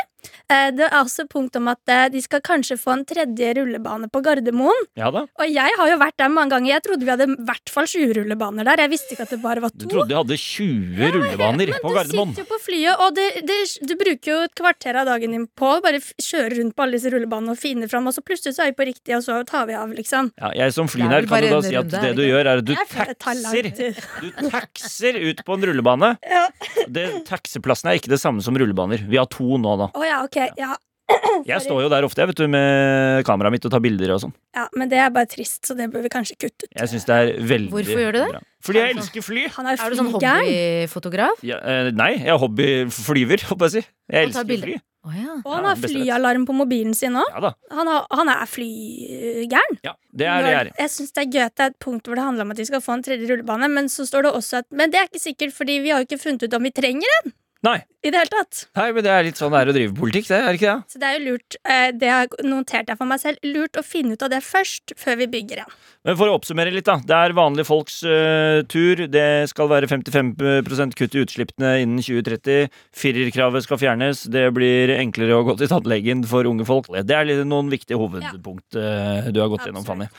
Eh, 0.52 0.70
det 0.76 0.88
er 0.88 0.98
også 1.00 1.28
punkt 1.32 1.56
om 1.60 1.70
at 1.72 1.92
eh, 1.92 2.08
de 2.14 2.22
skal 2.24 2.44
kanskje 2.46 2.78
få 2.80 2.96
en 2.96 3.06
tredje 3.08 3.54
rullebane 3.58 4.10
på 4.12 4.22
Gardermoen. 4.26 4.88
Ja 5.00 5.12
da. 5.14 5.26
Og 5.42 5.52
jeg 5.52 5.78
har 5.80 5.92
jo 5.92 6.00
vært 6.02 6.18
der 6.22 6.32
mange 6.34 6.56
ganger. 6.56 6.74
Jeg 6.76 6.86
trodde 6.88 7.08
vi 7.08 7.14
hadde 7.14 7.28
i 7.30 7.38
hvert 7.50 7.74
fall 7.74 7.90
20 7.90 8.16
rullebaner 8.20 8.68
der. 8.68 8.84
Jeg 8.86 8.94
visste 8.94 9.16
ikke 9.16 9.28
at 9.28 9.36
det 9.36 9.42
bare 9.44 9.64
var 9.64 9.74
to. 9.76 9.86
Du 9.86 9.96
trodde 9.96 10.12
vi 10.12 10.20
hadde 10.20 10.40
20 10.42 11.16
rullebaner 11.18 11.74
på 11.78 11.94
Gardermoen? 11.96 12.32
Men 12.32 12.36
Du 12.36 12.42
sitter 12.42 12.46
jo 12.46 12.52
på 12.52 12.62
flyet, 12.66 13.06
og 13.06 13.16
det, 13.18 13.28
det, 13.48 13.60
du 13.88 13.96
bruker 14.00 14.34
jo 14.34 14.40
et 14.48 14.56
kvarter 14.58 15.02
av 15.02 15.10
dagen 15.12 15.36
din 15.36 15.48
på 15.58 15.72
å 15.78 15.80
bare 15.84 16.02
kjøre 16.02 16.58
rundt 16.60 16.76
på 16.78 16.86
alle 16.86 17.00
disse 17.00 17.12
rullebanene 17.14 17.56
og 17.56 17.62
finne 17.62 17.90
fram, 17.92 18.10
og 18.10 18.16
så 18.16 18.24
plutselig 18.26 18.58
så 18.58 18.66
er 18.66 18.74
vi 18.74 18.78
på 18.82 18.88
riktig, 18.92 19.16
og 19.18 19.26
så 19.26 19.42
tar 19.48 19.68
vi 19.70 19.78
av, 19.78 19.92
liksom. 19.96 20.32
Ja, 20.42 20.52
jeg 20.58 20.76
som 20.76 20.90
vel 20.92 21.28
kan 21.30 21.46
jo 21.46 21.54
da 21.56 21.62
si 21.66 21.78
at 21.80 21.92
det 21.94 22.14
du 22.18 22.24
gjør, 22.26 22.42
er 22.46 22.62
at 22.62 22.68
du 22.68 22.74
taxer. 23.22 23.72
Du 23.72 24.50
taxer 24.52 25.20
ut 25.22 25.44
på 25.48 25.58
en 25.58 25.70
rullebane. 25.72 26.16
Ja. 26.32 26.46
Det, 26.88 27.04
er 27.04 27.98
ikke 27.98 28.12
det 28.14 28.20
samme 28.22 28.44
som 28.46 28.56
rullebaner. 28.58 29.02
Vi 29.10 29.18
har 29.20 29.28
to 29.32 29.58
nå, 29.60 29.74
da. 29.80 29.90
Å 29.92 30.04
ja, 30.12 30.22
ok. 30.28 30.38
Ja. 30.60 30.76
Jeg 31.44 31.60
står 31.66 31.82
jo 31.84 31.88
der 31.92 32.06
ofte 32.08 32.22
jeg 32.24 32.30
vet 32.30 32.40
du, 32.40 32.46
med 32.48 33.26
kameraet 33.28 33.52
mitt 33.58 33.66
og 33.68 33.72
tar 33.74 33.82
bilder 33.84 34.14
og 34.16 34.22
sånn. 34.24 34.32
ja, 34.56 34.64
men 34.80 34.88
det 34.88 35.00
er 35.04 35.10
bare 35.12 35.28
trist, 35.28 35.60
så 35.68 35.76
det 35.76 35.90
bør 35.92 36.06
vi 36.06 36.12
kanskje 36.14 36.38
kutte 36.40 36.70
ut. 36.70 36.72
Jeg 36.78 36.88
synes 36.88 37.04
det 37.10 37.18
er 37.18 37.32
veldig 37.50 37.72
Hvorfor 37.74 38.00
gjør 38.00 38.16
du 38.16 38.20
det? 38.22 38.28
bra. 38.32 38.42
Fordi 38.64 38.80
jeg 38.80 38.94
sånn- 38.94 39.02
elsker 39.04 39.26
fly. 39.26 39.44
Han 39.58 39.68
er 39.68 39.74
Er 39.82 39.90
du 39.92 39.98
sånn 40.00 40.12
hobbyfotograf? 40.14 41.42
Ja, 41.44 41.58
eh, 41.58 41.90
nei, 41.92 42.12
jeg 42.22 42.32
er 42.32 42.40
hobbyflyver, 42.40 43.44
håper 43.50 43.68
jeg 43.68 43.72
å 43.72 43.76
si. 43.76 43.84
Jeg 44.08 44.22
han 44.22 44.30
elsker 44.32 44.64
fly. 44.64 44.78
Oh, 45.04 45.14
ja. 45.18 45.36
Og 45.42 45.52
han 45.58 45.66
har 45.66 45.80
flyalarm 45.82 46.44
på 46.46 46.54
mobilen 46.54 46.94
sin 46.96 47.16
òg. 47.18 47.26
Ja. 47.34 47.52
Han, 47.74 47.88
han 48.12 48.30
er 48.30 48.46
flygæren. 48.46 49.80
Ja, 49.84 49.96
det 50.14 50.28
er 50.30 50.44
det 50.46 50.52
jeg 50.54 50.60
er. 50.62 50.72
Jeg 50.78 50.94
syns 50.94 51.12
det 51.16 51.24
er 51.26 51.32
gøy 51.34 51.46
at 51.48 51.56
det 51.58 51.64
er 51.66 51.74
et 51.74 51.80
punkt 51.82 52.06
hvor 52.08 52.20
det 52.20 52.24
handler 52.28 52.46
om 52.46 52.54
at 52.54 52.62
vi 52.62 52.68
skal 52.70 52.84
få 52.86 52.94
en 53.00 53.04
tredje 53.04 53.26
rullebane, 53.32 53.68
men 53.74 53.90
så 53.90 54.06
står 54.08 54.28
det 54.30 54.34
også 54.38 54.62
at 54.62 54.68
Men 54.72 54.94
det 54.94 55.02
er 55.02 55.10
ikke 55.10 55.24
sikkert, 55.26 55.56
fordi 55.58 55.80
vi 55.82 55.90
har 55.90 56.04
jo 56.04 56.08
ikke 56.08 56.22
funnet 56.22 56.46
ut 56.46 56.54
om 56.54 56.64
vi 56.70 56.72
trenger 56.72 57.18
en 57.26 57.34
Nei, 57.62 57.78
i 58.02 58.10
det 58.10 58.18
hele 58.18 58.32
tatt. 58.34 58.64
nei, 58.74 58.88
men 58.96 59.04
det 59.06 59.12
er 59.14 59.26
litt 59.28 59.38
sånn 59.38 59.52
det 59.54 59.60
er 59.60 59.70
å 59.70 59.74
drive 59.76 59.94
politikk, 59.94 60.26
det. 60.32 60.40
Er 60.42 60.58
ikke 60.58 60.72
det? 60.72 60.90
Så 60.90 61.02
det 61.02 61.10
er 61.10 61.18
jo 61.20 61.26
lurt, 61.28 61.58
eh, 61.62 61.90
det 61.94 62.10
har 62.10 62.32
notert 62.42 62.90
jeg 62.90 62.98
for 62.98 63.10
meg 63.12 63.22
selv, 63.22 63.38
lurt 63.46 63.78
å 63.78 63.84
finne 63.86 64.18
ut 64.18 64.26
av 64.26 64.32
det 64.34 64.40
først, 64.42 64.96
før 64.98 65.20
vi 65.20 65.28
bygger 65.36 65.62
en. 65.62 65.76
Men 66.10 66.18
for 66.18 66.32
å 66.32 66.40
oppsummere 66.40 66.74
litt, 66.74 66.90
da. 66.90 66.98
Det 67.06 67.14
er 67.14 67.38
vanlige 67.38 67.70
folks 67.70 68.00
uh, 68.02 68.64
tur. 68.66 69.06
Det 69.14 69.28
skal 69.52 69.70
være 69.70 69.92
55 69.92 70.98
kutt 70.98 71.14
i 71.14 71.22
utslippene 71.22 71.76
innen 71.84 72.02
2030. 72.02 72.74
Firerkravet 72.98 73.68
skal 73.68 73.82
fjernes. 73.84 74.26
Det 74.34 74.48
blir 74.58 74.96
enklere 74.98 75.38
å 75.38 75.46
gå 75.46 75.60
til 75.62 75.70
tannlegen 75.70 76.26
for 76.26 76.50
unge 76.50 76.66
folk. 76.66 76.90
Det 76.90 77.14
er 77.14 77.30
litt, 77.30 77.46
noen 77.46 77.70
viktige 77.70 78.02
hovedpunkt 78.02 78.82
uh, 78.82 79.30
du 79.30 79.44
har 79.44 79.54
gått 79.54 79.70
gjennom, 79.70 79.86
Fanny. 79.86 80.10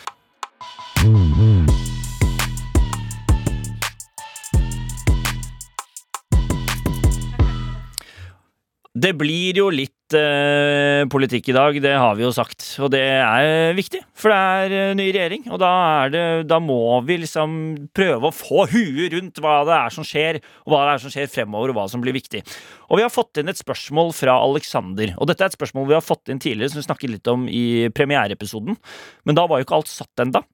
Det 9.02 9.10
blir 9.18 9.56
jo 9.58 9.64
litt 9.74 10.14
eh, 10.14 11.02
politikk 11.10 11.48
i 11.50 11.54
dag, 11.56 11.78
det 11.82 11.94
har 11.98 12.14
vi 12.14 12.22
jo 12.22 12.28
sagt. 12.34 12.62
Og 12.84 12.92
det 12.94 13.00
er 13.02 13.74
viktig, 13.74 13.98
for 14.14 14.30
det 14.30 14.36
er 14.38 14.74
eh, 14.76 14.92
ny 14.94 15.08
regjering. 15.08 15.48
Og 15.50 15.58
da, 15.58 15.70
det, 16.12 16.22
da 16.46 16.60
må 16.62 17.00
vi 17.08 17.16
liksom 17.24 17.56
prøve 17.96 18.30
å 18.30 18.36
få 18.36 18.68
huet 18.70 19.16
rundt 19.16 19.42
hva 19.42 19.56
det 19.66 19.74
er 19.74 19.96
som 19.96 20.06
skjer, 20.06 20.38
og 20.62 20.74
hva 20.74 20.84
det 20.84 20.94
er 20.94 21.02
som 21.02 21.14
skjer 21.16 21.32
fremover, 21.32 21.72
og 21.72 21.80
hva 21.80 21.88
som 21.90 22.04
blir 22.04 22.14
viktig. 22.14 22.44
Og 22.92 23.00
vi 23.00 23.06
har 23.08 23.10
fått 23.10 23.42
inn 23.42 23.50
et 23.50 23.58
spørsmål 23.58 24.14
fra 24.14 24.38
Alexander. 24.44 25.16
Og 25.18 25.32
dette 25.32 25.42
er 25.42 25.50
et 25.50 25.58
spørsmål 25.58 25.90
vi 25.90 25.98
har 25.98 26.06
fått 26.06 26.30
inn 26.30 26.42
tidligere, 26.44 26.70
som 26.70 26.84
vi 26.84 26.86
snakket 26.86 27.16
litt 27.16 27.32
om 27.32 27.50
i 27.50 27.88
premiereepisoden. 27.96 28.78
Men 29.26 29.40
da 29.40 29.48
var 29.50 29.58
jo 29.58 29.66
ikke 29.66 29.82
alt 29.82 29.90
satt 29.90 30.28
enda. 30.28 30.46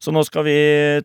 Så 0.00 0.12
nå 0.14 0.22
skal 0.26 0.46
vi 0.46 0.56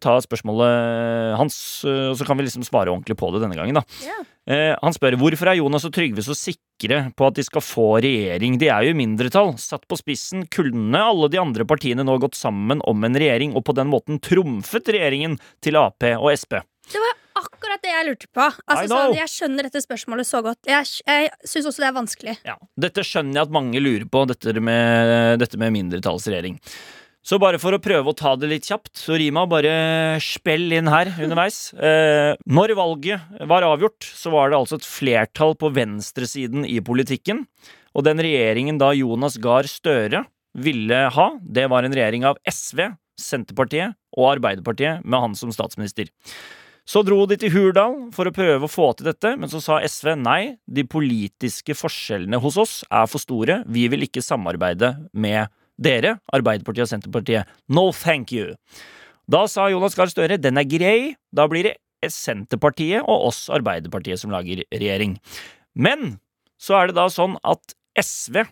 ta 0.04 0.18
spørsmålet 0.24 1.36
hans, 1.40 1.58
eh, 1.88 2.10
og 2.12 2.18
så 2.20 2.28
kan 2.28 2.40
vi 2.40 2.48
liksom 2.48 2.66
svare 2.68 2.94
ordentlig 2.94 3.18
på 3.20 3.32
det 3.34 3.44
denne 3.44 3.58
gangen. 3.58 3.80
da. 3.80 3.84
Ja. 4.06 4.18
Eh, 4.46 4.76
han 4.78 4.94
spør 4.94 5.18
hvorfor 5.18 5.50
er 5.50 5.58
Jonas 5.58 5.88
og 5.88 5.94
Trygve 5.96 6.22
så 6.22 6.36
sikre 6.38 7.10
på 7.18 7.28
at 7.28 7.38
de 7.40 7.46
skal 7.48 7.64
få 7.66 7.88
regjering. 8.04 8.60
De 8.62 8.70
er 8.70 8.86
jo 8.86 8.94
i 8.94 9.00
mindretall. 9.00 9.56
Satt 9.62 9.88
på 9.90 9.98
spissen 9.98 10.46
kunne 10.54 11.02
alle 11.02 11.32
de 11.34 11.42
andre 11.42 11.66
partiene 11.66 12.06
nå 12.06 12.20
gått 12.22 12.38
sammen 12.38 12.84
om 12.86 13.04
en 13.08 13.18
regjering, 13.18 13.56
og 13.58 13.66
på 13.66 13.76
den 13.78 13.90
måten 13.90 14.22
trumfet 14.22 14.94
regjeringen 14.94 15.40
til 15.66 15.82
Ap 15.82 16.06
og 16.16 16.30
Sp. 16.38 16.62
Det 16.86 17.02
var 17.02 17.16
akkurat 17.42 17.82
det 17.82 17.90
jeg 17.92 18.06
lurte 18.08 18.28
på. 18.30 18.46
Altså, 18.70 18.86
sånn, 18.92 19.16
jeg 19.18 19.32
skjønner 19.32 19.68
dette 19.68 19.82
spørsmålet 19.84 20.30
så 20.30 20.42
godt. 20.46 20.60
Jeg, 20.70 20.92
jeg 21.08 21.32
syns 21.42 21.70
også 21.72 21.84
det 21.84 21.88
er 21.90 21.96
vanskelig. 21.98 22.36
Ja, 22.46 22.56
Dette 22.86 23.06
skjønner 23.06 23.40
jeg 23.40 23.48
at 23.48 23.56
mange 23.56 23.82
lurer 23.82 24.06
på, 24.12 24.26
dette 24.30 24.54
med, 24.62 25.40
dette 25.42 25.60
med 25.62 25.74
mindretallsregjering. 25.76 26.60
Så 27.26 27.40
bare 27.42 27.58
for 27.58 27.74
å 27.74 27.82
prøve 27.82 28.12
å 28.12 28.18
ta 28.18 28.36
det 28.38 28.52
litt 28.52 28.68
kjapt, 28.70 28.92
så 29.02 29.16
Rima, 29.18 29.48
bare 29.50 30.20
spill 30.22 30.70
inn 30.78 30.92
her 30.92 31.10
underveis. 31.16 31.72
Eh, 31.74 32.36
når 32.46 32.76
valget 32.78 33.40
var 33.50 33.66
avgjort, 33.66 34.06
så 34.06 34.30
var 34.36 34.52
det 34.52 34.60
altså 34.60 34.78
et 34.78 34.86
flertall 34.86 35.56
på 35.58 35.72
venstresiden 35.74 36.68
i 36.70 36.78
politikken. 36.86 37.48
Og 37.98 38.06
den 38.06 38.22
regjeringen 38.22 38.78
da 38.78 38.92
Jonas 38.94 39.40
Gahr 39.42 39.66
Støre 39.66 40.28
ville 40.54 41.02
ha, 41.16 41.28
det 41.42 41.66
var 41.74 41.88
en 41.88 41.98
regjering 41.98 42.28
av 42.30 42.38
SV, 42.46 42.92
Senterpartiet 43.18 43.98
og 44.20 44.36
Arbeiderpartiet 44.36 45.02
med 45.02 45.26
han 45.26 45.36
som 45.40 45.50
statsminister. 45.56 46.12
Så 46.86 47.02
dro 47.02 47.24
de 47.26 47.40
til 47.42 47.50
Hurdal 47.50 48.12
for 48.14 48.30
å 48.30 48.36
prøve 48.36 48.68
å 48.68 48.70
få 48.70 48.92
til 48.94 49.10
dette, 49.10 49.34
men 49.40 49.50
så 49.50 49.58
sa 49.64 49.82
SV 49.82 50.14
nei, 50.22 50.60
de 50.70 50.86
politiske 50.86 51.74
forskjellene 51.74 52.38
hos 52.44 52.60
oss 52.62 52.74
er 52.94 53.10
for 53.10 53.24
store, 53.24 53.64
vi 53.66 53.88
vil 53.90 54.06
ikke 54.06 54.22
samarbeide 54.22 54.94
med 55.18 55.50
dere, 55.82 56.18
Arbeiderpartiet 56.34 56.86
og 56.86 56.92
Senterpartiet. 56.92 57.50
No 57.68 57.92
thank 57.92 58.34
you. 58.36 58.56
Da 59.32 59.46
sa 59.50 59.70
Jonas 59.72 59.98
Gahr 59.98 60.12
Støre 60.12 60.38
den 60.42 60.60
er 60.62 60.68
grei, 60.70 61.16
da 61.34 61.48
blir 61.50 61.72
det 61.72 62.12
Senterpartiet 62.12 63.02
og 63.04 63.32
oss 63.32 63.46
Arbeiderpartiet 63.54 64.22
som 64.22 64.34
lager 64.34 64.62
regjering. 64.74 65.18
Men 65.74 66.20
så 66.62 66.78
er 66.80 66.90
det 66.90 67.00
da 67.00 67.08
sånn 67.12 67.40
at 67.44 67.76
SV 68.00 68.44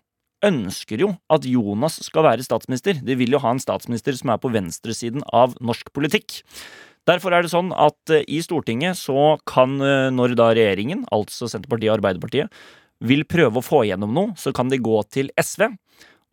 ønsker 0.44 1.04
jo 1.06 1.14
at 1.32 1.46
Jonas 1.48 2.00
skal 2.04 2.26
være 2.28 2.46
statsminister. 2.46 2.98
De 3.00 3.16
vil 3.20 3.36
jo 3.36 3.42
ha 3.44 3.54
en 3.54 3.62
statsminister 3.64 4.18
som 4.18 4.34
er 4.34 4.42
på 4.44 4.52
venstresiden 4.54 5.24
av 5.32 5.56
norsk 5.64 5.94
politikk. 5.96 6.42
Derfor 7.08 7.36
er 7.36 7.44
det 7.44 7.52
sånn 7.52 7.74
at 7.76 8.14
eh, 8.16 8.24
i 8.32 8.40
Stortinget 8.44 8.96
så 9.00 9.36
kan, 9.50 9.76
eh, 9.84 10.10
når 10.14 10.38
da 10.40 10.54
regjeringen, 10.56 11.04
altså 11.12 11.50
Senterpartiet 11.52 11.92
og 11.92 11.98
Arbeiderpartiet, 11.98 12.64
vil 13.04 13.26
prøve 13.28 13.60
å 13.60 13.66
få 13.66 13.82
igjennom 13.84 14.14
noe, 14.16 14.36
så 14.40 14.54
kan 14.56 14.72
de 14.72 14.80
gå 14.80 15.02
til 15.12 15.32
SV. 15.36 15.68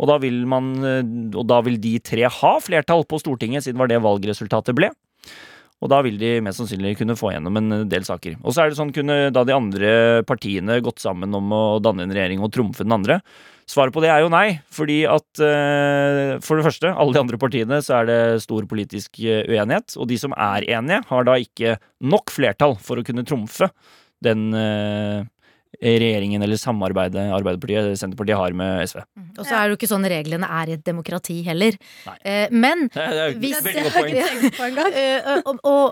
Og 0.01 0.09
da 0.09 0.17
vil, 0.23 0.43
man, 0.49 0.73
eh, 0.81 1.05
og 1.37 1.45
da 1.51 1.61
vil 1.67 1.79
de 1.81 1.99
tre 2.03 2.25
ha 2.25 2.57
flertall 2.65 3.05
på 3.09 3.21
Stortinget, 3.21 3.67
siden 3.67 3.77
det 3.77 3.85
var 3.85 3.93
det 3.93 4.03
valgresultatet 4.05 4.77
ble. 4.77 4.91
Og 5.81 5.89
da 5.89 6.03
vil 6.05 6.19
de 6.21 6.35
mest 6.45 6.61
sannsynlig 6.61 6.99
kunne 6.99 7.17
få 7.17 7.31
gjennom 7.33 7.57
en 7.57 7.77
del 7.89 8.05
saker. 8.05 8.37
Og 8.43 8.53
så 8.53 8.63
er 8.63 8.71
det 8.71 8.77
sånn, 8.77 8.93
kunne 8.93 9.31
da 9.33 9.45
de 9.49 9.57
andre 9.57 9.93
partiene 10.29 10.77
gått 10.85 11.01
sammen 11.01 11.33
om 11.37 11.55
å 11.57 11.63
danne 11.81 12.05
en 12.05 12.13
regjering 12.13 12.43
og 12.45 12.53
trumfe 12.53 12.85
den 12.85 12.97
andre? 12.97 13.21
Svaret 13.71 13.95
på 13.95 14.03
det 14.03 14.11
er 14.13 14.25
jo 14.25 14.33
nei, 14.33 14.59
fordi 14.75 14.99
at 15.09 15.41
eh, 15.47 16.37
for 16.45 16.59
det 16.59 16.67
første, 16.67 16.91
alle 16.91 17.15
de 17.17 17.23
andre 17.23 17.39
partiene 17.41 17.81
så 17.87 18.01
er 18.01 18.11
det 18.11 18.21
stor 18.45 18.67
politisk 18.69 19.23
eh, 19.23 19.45
uenighet, 19.49 19.95
og 19.97 20.11
de 20.11 20.19
som 20.21 20.35
er 20.37 20.67
enige, 20.69 21.01
har 21.09 21.29
da 21.29 21.37
ikke 21.41 21.77
nok 22.03 22.35
flertall 22.35 22.77
for 22.83 23.01
å 23.01 23.07
kunne 23.07 23.25
trumfe 23.29 23.71
den 24.21 24.51
regjeringen 25.79 26.43
eller 26.43 26.59
samarbeidet 26.61 27.31
Arbeiderpartiet 27.33 27.99
Senterpartiet 27.99 28.37
har 28.37 28.53
med 28.57 28.83
SV. 28.89 28.99
Og 29.39 29.45
så 29.47 29.55
er 29.55 29.63
det 29.63 29.71
jo 29.75 29.79
ikke 29.79 29.93
sånn 29.95 30.09
reglene 30.11 30.49
er 30.51 30.73
i 30.73 30.77
et 30.77 30.85
demokrati 30.85 31.39
heller. 31.47 31.79
Nei. 32.07 32.17
Eh, 32.25 32.49
men 32.51 32.89
Det 32.89 33.07
er 33.07 33.29
et 33.31 33.39
Hvis- 33.41 33.63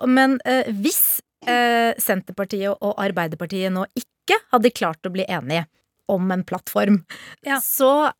men 0.06 0.38
hvis 0.82 1.02
Senterpartiet 2.02 2.76
og 2.82 2.94
Arbeiderpartiet 2.98 3.72
nå 3.72 3.86
ikke 3.96 4.36
hadde 4.52 4.74
klart 4.74 5.02
å 5.06 5.12
bli 5.14 5.24
enige 5.28 5.66
om 6.08 6.30
en 6.32 6.44
plattform, 6.44 7.04
Ja. 7.44 7.58
så 7.60 8.12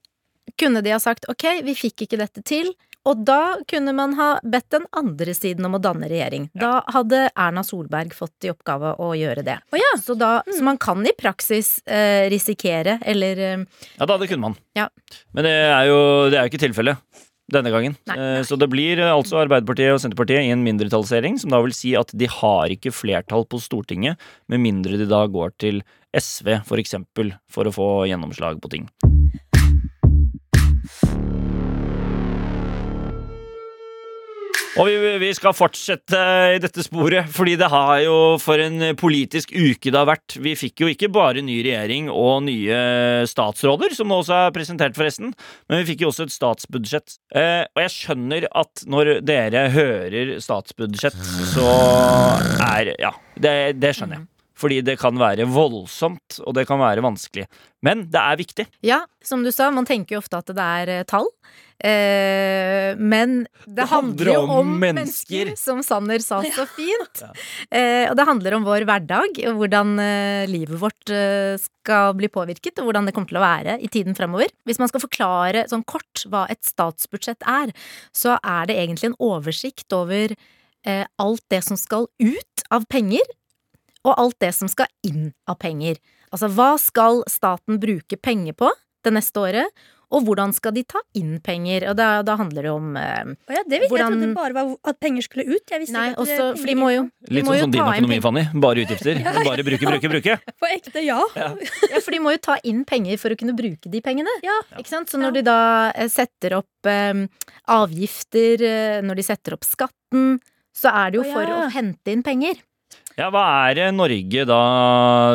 kunne 0.57 0.83
de 0.83 0.91
ha 0.91 0.99
sagt 0.99 1.27
ok, 1.29 1.63
vi 1.63 1.75
fikk 1.75 2.07
ikke 2.07 2.19
dette 2.19 2.43
til. 2.45 2.73
Og 3.09 3.23
da 3.25 3.57
kunne 3.69 3.95
man 3.97 4.15
ha 4.19 4.29
bedt 4.45 4.69
den 4.75 4.85
andre 4.97 5.35
siden 5.37 5.69
om 5.69 5.79
å 5.79 5.83
danne 5.83 6.11
regjering. 6.11 6.49
Da 6.59 6.83
hadde 6.93 7.29
Erna 7.33 7.65
Solberg 7.65 8.13
fått 8.17 8.45
i 8.45 8.53
oppgave 8.53 8.95
å 9.01 9.13
gjøre 9.17 9.45
det. 9.47 9.57
Oh, 9.73 9.79
ja. 9.81 9.95
Så, 10.03 10.17
da, 10.19 10.43
så 10.45 10.61
man 10.65 10.81
kan 10.81 11.01
i 11.07 11.15
praksis 11.17 11.79
eh, 11.87 12.29
risikere, 12.33 12.99
eller 13.09 13.41
eh, 13.45 13.65
Ja, 13.97 14.05
da, 14.05 14.19
det 14.21 14.29
kunne 14.31 14.51
man. 14.51 14.59
Ja. 14.77 14.89
Men 15.33 15.49
det 15.49 15.57
er 15.57 15.89
jo, 15.89 15.99
det 16.29 16.39
er 16.39 16.45
jo 16.47 16.53
ikke 16.53 16.67
tilfellet 16.69 17.25
denne 17.53 17.73
gangen. 17.73 17.97
Nei. 18.11 18.17
nei. 18.21 18.43
Så 18.47 18.59
det 18.61 18.69
blir 18.73 19.01
eh, 19.01 19.13
altså 19.13 19.41
Arbeiderpartiet 19.41 19.95
og 19.95 20.03
Senterpartiet 20.03 20.45
i 20.45 20.53
en 20.53 20.65
mindretallsregjering, 20.67 21.41
som 21.41 21.55
da 21.55 21.63
vil 21.65 21.77
si 21.77 21.95
at 21.99 22.13
de 22.13 22.29
har 22.29 22.75
ikke 22.75 22.93
flertall 22.95 23.49
på 23.49 23.61
Stortinget, 23.65 24.21
med 24.53 24.65
mindre 24.65 25.01
de 25.01 25.09
da 25.09 25.25
går 25.33 25.57
til 25.61 25.81
SV, 26.17 26.59
for 26.69 26.81
eksempel, 26.81 27.33
for 27.53 27.69
å 27.69 27.75
få 27.75 27.89
gjennomslag 28.11 28.61
på 28.61 28.73
ting. 28.77 28.89
Og 34.79 34.87
vi, 34.87 35.15
vi 35.19 35.31
skal 35.35 35.55
fortsette 35.59 36.19
i 36.55 36.61
dette 36.63 36.85
sporet, 36.87 37.27
fordi 37.35 37.57
det 37.59 37.67
har 37.73 37.97
jo 38.05 38.15
for 38.39 38.63
en 38.63 38.93
politisk 38.99 39.51
uke 39.51 39.91
det 39.91 39.99
har 39.99 40.07
vært. 40.07 40.37
Vi 40.39 40.53
fikk 40.59 40.85
jo 40.85 40.91
ikke 40.93 41.11
bare 41.11 41.43
ny 41.43 41.57
regjering 41.67 42.07
og 42.13 42.45
nye 42.47 42.79
statsråder, 43.27 43.97
som 43.99 44.11
nå 44.11 44.21
også 44.23 44.37
er 44.37 44.55
presentert, 44.55 44.95
forresten, 44.99 45.35
men 45.67 45.83
vi 45.83 45.91
fikk 45.91 46.07
jo 46.07 46.13
også 46.13 46.29
et 46.29 46.37
statsbudsjett. 46.37 47.19
Eh, 47.35 47.65
og 47.75 47.85
jeg 47.89 47.95
skjønner 47.97 48.49
at 48.63 48.87
når 48.87 49.17
dere 49.27 49.67
hører 49.75 50.37
statsbudsjett, 50.45 51.19
så 51.57 51.69
er 52.71 52.95
Ja, 53.03 53.11
det, 53.35 53.55
det 53.83 53.97
skjønner 53.99 54.21
jeg. 54.21 54.29
Fordi 54.59 54.81
det 54.83 54.97
kan 54.99 55.15
være 55.21 55.47
voldsomt, 55.47 56.41
og 56.43 56.57
det 56.59 56.67
kan 56.67 56.81
være 56.83 57.05
vanskelig. 57.05 57.47
Men 57.87 58.09
det 58.11 58.19
er 58.19 58.39
viktig. 58.41 58.65
Ja, 58.83 59.05
som 59.23 59.45
du 59.47 59.53
sa, 59.55 59.71
man 59.71 59.87
tenker 59.87 60.17
jo 60.17 60.23
ofte 60.25 60.41
at 60.41 60.51
det 60.51 60.65
er 60.83 60.91
eh, 60.97 61.05
tall. 61.07 61.29
Eh, 61.79 62.99
men 62.99 63.45
det, 63.47 63.77
Det 63.77 63.87
handler 63.87 64.27
handler 64.27 64.33
jo 64.33 64.41
om 64.41 64.51
om 64.57 64.73
mennesker. 64.83 65.45
mennesker, 65.47 65.61
som 65.61 65.83
Sanner 65.87 66.19
sa 66.25 66.41
så 66.43 66.67
fint. 66.75 67.23
Eh, 67.71 68.09
og 68.11 68.17
det 68.19 68.27
handler 68.27 68.59
om 68.59 68.67
vår 68.67 68.87
hverdag, 68.89 69.39
og 69.47 69.61
hvordan 69.61 69.95
eh, 70.03 70.51
livet 70.51 70.83
vårt 70.83 71.15
eh, 71.15 71.55
skal 71.63 72.17
bli 72.19 72.27
påvirket, 72.35 72.83
og 72.83 72.91
hvordan 72.91 73.07
det 73.07 73.15
kommer 73.15 73.31
til 73.31 73.39
å 73.39 73.47
være 73.47 73.79
i 73.79 73.93
tiden 73.95 74.19
fremover. 74.19 74.51
Hvis 74.67 74.83
man 74.83 74.91
skal 74.91 75.07
forklare 75.07 75.69
sånn 75.71 75.87
kort 75.87 76.27
hva 76.27 76.49
et 76.51 76.65
statsbudsjett 76.67 77.47
er, 77.47 77.71
så 78.11 78.41
er 78.43 78.67
det 78.67 78.81
egentlig 78.83 79.13
en 79.13 79.21
oversikt 79.23 79.95
over 79.95 80.35
eh, 80.35 81.05
alt 81.23 81.47
det 81.55 81.63
som 81.71 81.79
skal 81.79 82.11
ut 82.19 82.67
av 82.75 82.91
penger, 82.91 83.23
og 84.07 84.15
alt 84.17 84.39
det 84.43 84.55
som 84.57 84.71
skal 84.71 84.87
inn 85.07 85.33
av 85.49 85.59
penger. 85.63 85.99
Altså 86.33 86.51
hva 86.53 86.75
skal 86.81 87.23
staten 87.31 87.81
bruke 87.83 88.19
penger 88.21 88.57
på 88.59 88.71
det 89.07 89.15
neste 89.15 89.41
året, 89.41 89.87
og 90.09 90.25
hvordan 90.25 90.55
skal 90.57 90.73
de 90.73 90.81
ta 90.89 91.03
inn 91.21 91.35
penger? 91.45 91.85
Og 91.91 91.97
da, 91.99 92.23
da 92.25 92.39
handler 92.41 92.65
det 92.65 92.71
om 92.73 92.95
eh, 92.97 93.33
ja, 93.53 93.61
det 93.69 93.83
visste 93.83 93.93
Hvordan- 93.93 94.15
Jeg 94.17 94.23
trodde 94.23 94.37
bare 94.39 94.55
var 94.57 94.71
at 94.89 95.01
penger 95.05 95.27
skulle 95.27 95.45
ut. 95.45 95.65
Jeg 95.69 95.83
visste 95.83 95.93
Nei, 95.99 96.07
ikke 96.09 96.17
at 96.17 96.23
også, 96.25 96.39
penger 96.39 96.57
for 96.63 96.71
de 96.71 96.77
må 96.81 96.89
jo, 96.95 97.03
de 97.29 97.35
Litt 97.37 97.45
sånn 97.45 97.59
som 97.61 97.75
din 97.75 97.83
økonomi. 97.85 98.19
Fanny. 98.25 98.45
Bare 98.65 98.85
utgifter. 98.87 99.21
Bare 99.51 99.67
bruke, 99.69 99.91
bruke, 99.93 100.13
bruke. 100.15 100.39
På 100.57 100.71
ekte, 100.73 101.05
ja. 101.05 101.21
Ja, 101.93 102.01
for 102.01 102.17
de 102.17 102.23
må 102.25 102.33
jo 102.33 102.41
ta 102.49 102.57
inn 102.65 102.87
penger 102.89 103.21
for 103.21 103.37
å 103.37 103.37
kunne 103.37 103.53
bruke 103.59 103.93
de 103.93 104.01
pengene. 104.05 104.33
Ja. 104.47 104.57
Ikke 104.81 104.95
sant? 104.95 105.13
Så 105.13 105.21
når 105.21 105.37
de 105.37 105.45
da 105.51 105.59
eh, 105.93 106.09
setter 106.09 106.57
opp 106.63 106.89
eh, 106.89 107.27
avgifter, 107.69 108.65
eh, 108.65 109.03
når 109.05 109.21
de 109.21 109.27
setter 109.29 109.59
opp 109.59 109.69
skatten, 109.69 110.39
så 110.73 110.89
er 110.95 111.13
det 111.13 111.21
jo 111.21 111.27
Å, 111.29 111.33
for 111.37 111.53
å 111.53 111.61
hente 111.75 112.17
inn 112.17 112.25
penger. 112.25 112.65
Ja, 113.19 113.33
hva 113.35 113.43
er 113.67 113.75
det 113.75 113.87
Norge 113.97 114.45
da 114.47 114.59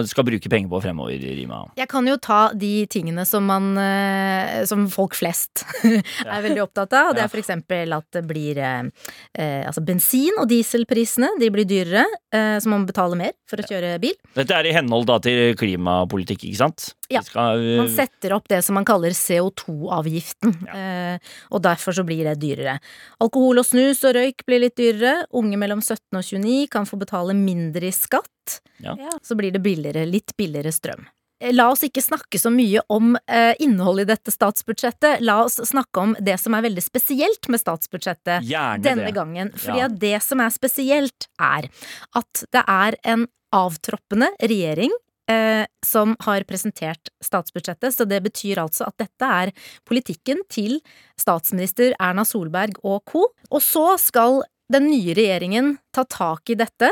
skal 0.08 0.24
bruke 0.24 0.48
penger 0.48 0.72
på 0.72 0.80
fremover, 0.86 1.20
Rima? 1.20 1.66
Jeg 1.76 1.90
kan 1.92 2.08
jo 2.08 2.16
ta 2.16 2.46
de 2.56 2.86
tingene 2.88 3.26
som 3.28 3.44
man 3.44 3.74
eh, 3.76 4.64
Som 4.70 4.86
folk 4.92 5.18
flest 5.20 5.66
er 5.84 6.46
veldig 6.46 6.64
opptatt 6.64 6.96
av. 6.96 7.12
Og 7.12 7.18
det 7.18 7.26
er 7.26 7.42
eksempel 7.44 7.92
at 7.98 8.08
det 8.16 8.24
blir 8.30 8.62
eh, 8.64 8.88
eh, 9.36 9.68
Altså 9.68 9.84
bensin- 9.84 10.40
og 10.40 10.48
dieselprisene 10.48 11.34
de 11.42 11.52
blir 11.52 11.68
dyrere, 11.68 12.06
eh, 12.32 12.56
så 12.64 12.72
man 12.72 12.88
betaler 12.88 13.20
mer 13.20 13.36
for 13.50 13.60
å 13.60 13.68
kjøre 13.68 13.98
bil. 14.02 14.16
Dette 14.38 14.56
er 14.56 14.70
i 14.70 14.76
henhold 14.76 15.10
da 15.10 15.20
til 15.24 15.52
klimapolitikk, 15.60 16.48
ikke 16.48 16.62
sant? 16.64 16.94
Ja. 17.12 17.22
Man 17.36 17.92
setter 17.94 18.34
opp 18.38 18.48
det 18.50 18.62
som 18.66 18.78
man 18.80 18.88
kaller 18.88 19.14
CO2-avgiften, 19.14 20.56
eh, 20.72 21.34
og 21.52 21.62
derfor 21.66 21.94
så 21.94 22.06
blir 22.08 22.24
det 22.26 22.40
dyrere. 22.42 22.80
Alkohol 23.22 23.62
og 23.62 23.68
snus 23.68 24.02
og 24.08 24.16
røyk 24.18 24.46
blir 24.48 24.64
litt 24.64 24.78
dyrere. 24.80 25.28
Unge 25.36 25.60
mellom 25.60 25.84
17 25.84 26.16
og 26.16 26.24
29 26.24 26.72
kan 26.74 26.88
få 26.90 26.98
betale 27.02 27.36
mindre 27.38 27.73
i 27.82 27.90
skatt. 27.92 28.60
Ja. 28.78 28.94
Så 29.26 29.34
blir 29.36 29.52
det 29.52 29.60
billigere, 29.66 30.06
litt 30.06 30.36
billigere 30.38 30.70
strøm. 30.72 31.08
Eh, 31.42 31.54
La 31.54 31.70
oss 31.72 31.82
ikke 31.84 32.02
snakke 32.04 32.38
så 32.40 32.52
mye 32.54 32.80
om 32.94 33.16
eh, 33.28 33.56
innholdet 33.60 34.06
i 34.06 34.12
dette 34.14 34.32
statsbudsjettet. 34.32 35.22
La 35.26 35.40
oss 35.44 35.58
snakke 35.66 36.00
om 36.00 36.16
det 36.20 36.38
som 36.40 36.54
er 36.54 36.62
veldig 36.62 36.84
spesielt 36.86 37.50
med 37.50 37.60
statsbudsjettet 37.60 38.44
gjerne 38.46 38.84
denne 38.84 39.08
det. 39.10 39.16
gangen. 39.18 39.50
Fordi 39.58 39.80
Ja. 39.80 39.86
at 39.86 39.98
det 40.00 40.22
som 40.24 40.40
er 40.40 40.50
spesielt, 40.54 41.28
er 41.40 41.70
at 42.16 42.46
det 42.52 42.64
er 42.68 42.96
en 43.04 43.28
avtroppende 43.54 44.30
regjering 44.42 44.92
eh, 45.30 45.66
som 45.86 46.16
har 46.20 46.44
presentert 46.44 47.10
statsbudsjettet, 47.24 47.94
så 47.96 48.04
det 48.06 48.22
betyr 48.24 48.58
altså 48.60 48.88
at 48.88 48.98
dette 48.98 49.24
er 49.24 49.52
politikken 49.88 50.42
til 50.50 50.82
statsminister 51.20 51.94
Erna 52.00 52.26
Solberg 52.28 52.76
og 52.84 53.04
co. 53.06 53.28
Og 53.52 53.62
så 53.64 53.98
skal 54.02 54.42
den 54.72 54.88
nye 54.90 55.14
regjeringen 55.16 55.78
ta 55.94 56.04
tak 56.04 56.50
i 56.50 56.56
dette 56.60 56.90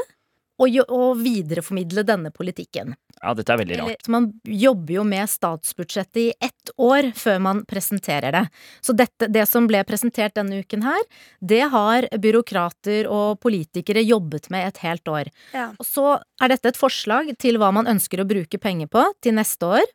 og, 0.61 0.69
jo- 0.69 0.85
og 0.93 1.17
videreformidle 1.21 2.03
denne 2.05 2.31
politikken. 2.33 2.93
Ja, 3.21 3.33
dette 3.37 3.53
er 3.53 3.59
veldig 3.61 3.77
rart. 3.79 3.89
Eller, 3.89 4.03
så 4.05 4.13
man 4.13 4.27
jobber 4.45 4.95
jo 4.99 5.05
med 5.07 5.29
statsbudsjettet 5.29 6.21
i 6.21 6.27
ett 6.41 6.73
år 6.81 7.11
før 7.17 7.41
man 7.43 7.63
presenterer 7.69 8.33
det. 8.35 8.43
Så 8.85 8.95
dette, 8.97 9.29
det 9.29 9.47
som 9.49 9.67
ble 9.69 9.81
presentert 9.87 10.35
denne 10.37 10.61
uken 10.63 10.85
her, 10.85 11.01
det 11.41 11.63
har 11.73 12.07
byråkrater 12.21 13.09
og 13.09 13.41
politikere 13.43 14.03
jobbet 14.05 14.49
med 14.53 14.67
et 14.69 14.81
helt 14.85 15.11
år. 15.11 15.31
Ja. 15.55 15.71
Og 15.77 15.87
så 15.87 16.15
er 16.41 16.53
dette 16.53 16.73
et 16.73 16.79
forslag 16.79 17.33
til 17.41 17.57
hva 17.61 17.71
man 17.75 17.89
ønsker 17.89 18.21
å 18.21 18.29
bruke 18.29 18.61
penger 18.61 18.89
på 18.91 19.05
til 19.21 19.37
neste 19.37 19.69
år. 19.81 19.93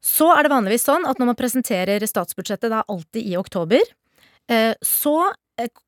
Så 0.00 0.30
er 0.32 0.44
det 0.46 0.52
vanligvis 0.52 0.86
sånn 0.88 1.04
at 1.08 1.20
når 1.20 1.32
man 1.34 1.38
presenterer 1.38 2.04
statsbudsjettet, 2.08 2.70
det 2.72 2.78
er 2.78 2.88
alltid 2.88 3.26
i 3.32 3.36
oktober, 3.36 3.84
eh, 4.48 4.72
så 4.80 5.32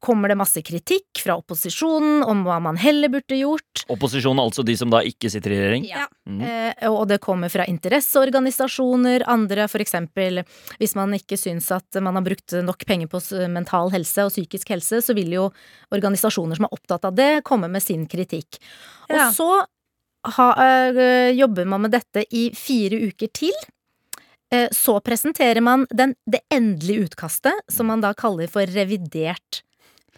kommer 0.03 0.29
det 0.29 0.37
masse 0.39 0.63
kritikk 0.65 1.23
fra 1.23 1.37
opposisjonen 1.41 2.23
om 2.29 2.43
hva 2.47 2.59
man 2.63 2.77
heller 2.81 3.09
burde 3.13 3.39
gjort. 3.39 3.85
Opposisjonen, 3.93 4.43
altså 4.43 4.65
de 4.67 4.77
som 4.77 4.91
da 4.93 5.01
ikke 5.07 5.31
sitter 5.33 5.55
i 5.55 5.61
regjering. 5.61 5.87
Ja. 5.89 6.07
Mm. 6.29 6.41
Eh, 6.45 6.89
og 6.91 7.07
det 7.11 7.21
kommer 7.25 7.49
fra 7.53 7.67
interesseorganisasjoner, 7.71 9.25
andre 9.31 9.67
for 9.71 9.83
eksempel 9.85 10.43
hvis 10.79 10.97
man 10.99 11.15
ikke 11.17 11.39
syns 11.41 11.71
at 11.75 12.01
man 12.03 12.19
har 12.19 12.27
brukt 12.27 12.55
nok 12.65 12.87
penger 12.89 13.11
på 13.13 13.21
mental 13.53 13.93
helse 13.95 14.27
og 14.27 14.33
psykisk 14.35 14.73
helse, 14.75 15.03
så 15.05 15.15
vil 15.17 15.33
jo 15.35 15.49
organisasjoner 15.95 16.59
som 16.59 16.69
er 16.69 16.75
opptatt 16.77 17.07
av 17.09 17.15
det, 17.19 17.31
komme 17.49 17.71
med 17.73 17.83
sin 17.83 18.07
kritikk. 18.11 18.59
Og 19.11 19.17
Ja. 19.17 19.31
så 19.33 19.65
ha, 20.37 20.49
øh, 20.59 21.35
jobber 21.35 21.67
man 21.67 21.83
med 21.83 21.91
dette 21.91 22.25
i 22.31 22.51
fire 22.55 22.99
uker 23.09 23.29
til. 23.35 23.53
Eh, 24.53 24.69
så 24.73 25.01
presenterer 25.01 25.61
man 25.65 25.87
den, 25.91 26.15
det 26.27 26.43
endelige 26.53 27.09
utkastet, 27.09 27.65
som 27.73 27.89
man 27.89 28.03
da 28.05 28.13
kaller 28.15 28.51
for 28.53 28.69
revidert 28.69 29.63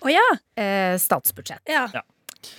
oh, 0.03 0.11
ja. 0.11 0.27
eh, 0.63 0.99
statsbudsjett. 0.99 1.63
ja. 1.71 1.89
Ja. 1.93 2.03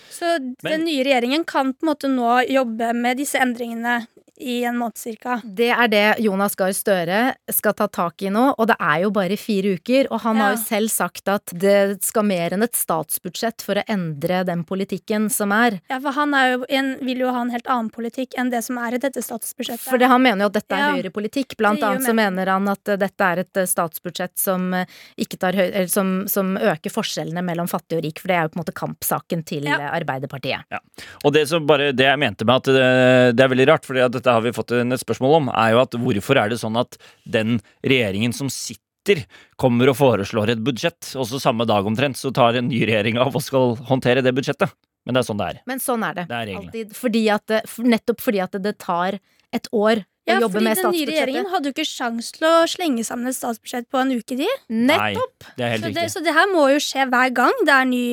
Så 0.09 0.37
den 0.63 0.85
nye 0.87 1.03
regjeringen 1.03 1.43
kan 1.45 1.73
på 1.73 1.85
en 1.85 1.89
måte 1.91 2.09
nå 2.09 2.39
jobbe 2.49 2.93
med 2.97 3.19
disse 3.19 3.37
endringene 3.37 4.05
i 4.37 4.63
en 4.67 4.77
måned 4.77 4.97
cirka. 4.97 5.37
Det 5.43 5.69
er 5.71 5.87
det 5.91 6.03
Jonas 6.23 6.55
Gahr 6.59 6.73
Støre 6.75 7.19
skal 7.51 7.73
ta 7.77 7.87
tak 7.87 8.21
i 8.25 8.29
nå, 8.33 8.47
og 8.57 8.67
det 8.67 8.75
er 8.79 9.03
jo 9.05 9.11
bare 9.15 9.37
fire 9.39 9.75
uker. 9.79 10.09
Og 10.11 10.21
han 10.25 10.39
har 10.41 10.55
jo 10.55 10.61
selv 10.63 10.91
sagt 10.91 11.29
at 11.31 11.53
det 11.55 12.03
skal 12.05 12.25
mer 12.27 12.55
enn 12.55 12.65
et 12.65 12.75
statsbudsjett 12.75 13.63
for 13.65 13.79
å 13.79 13.85
endre 13.91 14.43
den 14.47 14.63
politikken 14.67 15.29
som 15.33 15.53
er. 15.55 15.79
Ja, 15.91 15.99
for 16.03 16.15
han 16.17 16.33
er 16.37 16.51
jo 16.55 16.65
en, 16.69 16.91
vil 17.05 17.23
jo 17.25 17.31
ha 17.35 17.41
en 17.45 17.53
helt 17.53 17.67
annen 17.71 17.91
politikk 17.93 18.35
enn 18.39 18.51
det 18.53 18.63
som 18.65 18.79
er 18.81 18.97
i 18.97 19.01
dette 19.01 19.23
statsbudsjettet. 19.23 19.85
For 19.87 20.01
det, 20.01 20.09
han 20.11 20.23
mener 20.23 20.45
jo 20.45 20.51
at 20.51 20.59
dette 20.59 20.75
er 20.75 20.83
Ja. 20.85 20.91
høyrepolitikk. 20.99 21.55
Blant 21.57 21.83
annet 21.83 22.03
så 22.05 22.13
mener 22.15 22.47
han 22.51 22.67
at 22.71 22.87
eh, 22.91 22.99
dette 23.01 23.23
er 23.31 23.43
et 23.45 23.57
eh, 23.61 23.65
statsbudsjett 23.69 24.35
som 24.39 24.73
eh, 24.73 24.85
ikke 25.17 25.39
tar 25.41 25.55
høy... 25.57 25.65
Eller 25.71 25.87
som, 25.91 26.25
som 26.31 26.55
øker 26.57 26.91
forskjellene 26.93 27.41
mellom 27.45 27.67
fattig 27.71 27.97
og 27.99 28.03
rik, 28.05 28.19
for 28.21 28.31
det 28.31 28.35
er 28.37 28.47
jo 28.47 28.53
på 28.53 28.59
en 28.59 28.63
måte 28.65 28.75
kampsaken 28.75 29.43
til 29.47 29.65
Ja. 29.69 29.79
Arbeiderpartiet. 29.95 30.65
Arbeiderpartiet. 30.69 31.25
Og 31.25 31.33
det, 31.33 31.45
som 31.49 31.65
bare, 31.67 31.91
det 31.95 32.05
jeg 32.05 32.19
mente 32.21 32.45
med 32.47 32.55
at 32.61 32.69
det, 32.75 33.35
det 33.37 33.43
er 33.45 33.51
veldig 33.51 33.67
rart, 33.71 33.85
for 33.87 33.97
dette 34.25 34.33
har 34.33 34.41
vi 34.41 34.53
fått 34.55 34.73
et 34.73 35.01
spørsmål 35.01 35.37
om, 35.37 35.51
er 35.53 35.75
jo 35.75 35.83
at 35.83 35.99
hvorfor 36.01 36.41
er 36.41 36.51
det 36.51 36.59
sånn 36.61 36.79
at 36.81 36.97
den 37.29 37.59
regjeringen 37.85 38.33
som 38.35 38.49
sitter, 38.49 39.21
kommer 39.61 39.91
og 39.91 39.99
foreslår 39.99 40.55
et 40.55 40.63
budsjett, 40.65 41.11
og 41.13 41.27
så 41.29 41.37
samme 41.37 41.67
dag 41.69 41.85
omtrent 41.85 42.17
så 42.17 42.31
tar 42.33 42.57
en 42.57 42.71
ny 42.71 42.81
regjering 42.89 43.19
av 43.21 43.35
og 43.37 43.43
skal 43.45 43.75
håndtere 43.85 44.23
det 44.25 44.33
budsjettet. 44.33 44.73
Men 45.05 45.13
det 45.13 45.21
er 45.21 45.27
sånn 45.27 45.37
det 45.37 45.49
er. 45.51 45.61
Men 45.69 45.81
sånn 45.83 46.01
er 46.07 46.17
det. 46.17 46.25
Det 46.31 46.39
er. 46.41 46.51
Alltid. 46.57 46.95
Fordi 46.97 47.21
at 47.29 47.45
det, 47.51 47.61
nettopp 47.85 48.23
fordi 48.25 48.41
at 48.41 48.57
det, 48.57 48.63
det 48.65 48.73
tar 48.81 49.19
et 49.53 49.69
år 49.69 50.01
ja, 50.25 50.39
å 50.39 50.47
jobbe 50.47 50.57
fordi 50.57 50.73
den 50.79 50.95
nye 50.95 51.09
regjeringen 51.11 51.51
hadde 51.51 51.69
jo 51.69 51.75
ikke 51.75 51.85
sjans 51.85 52.31
til 52.33 52.47
å 52.49 52.53
slenge 52.69 53.05
sammen 53.05 53.29
et 53.29 53.37
statsbudsjett 53.37 53.85
på 53.93 54.01
en 54.01 54.15
uke, 54.17 54.39
de. 54.39 54.49
Nettopp! 54.73 55.51
Nei, 55.51 55.53
Det 55.59 55.67
er 55.67 55.75
helt 55.75 55.85
Så 55.85 55.91
det, 55.99 56.07
så 56.15 56.25
det 56.25 56.33
her 56.33 56.49
må 56.49 56.65
jo 56.73 56.81
skje 56.81 57.05
hver 57.11 57.35
gang 57.37 57.61
det 57.61 57.75
er 57.75 57.91
ny 57.91 58.07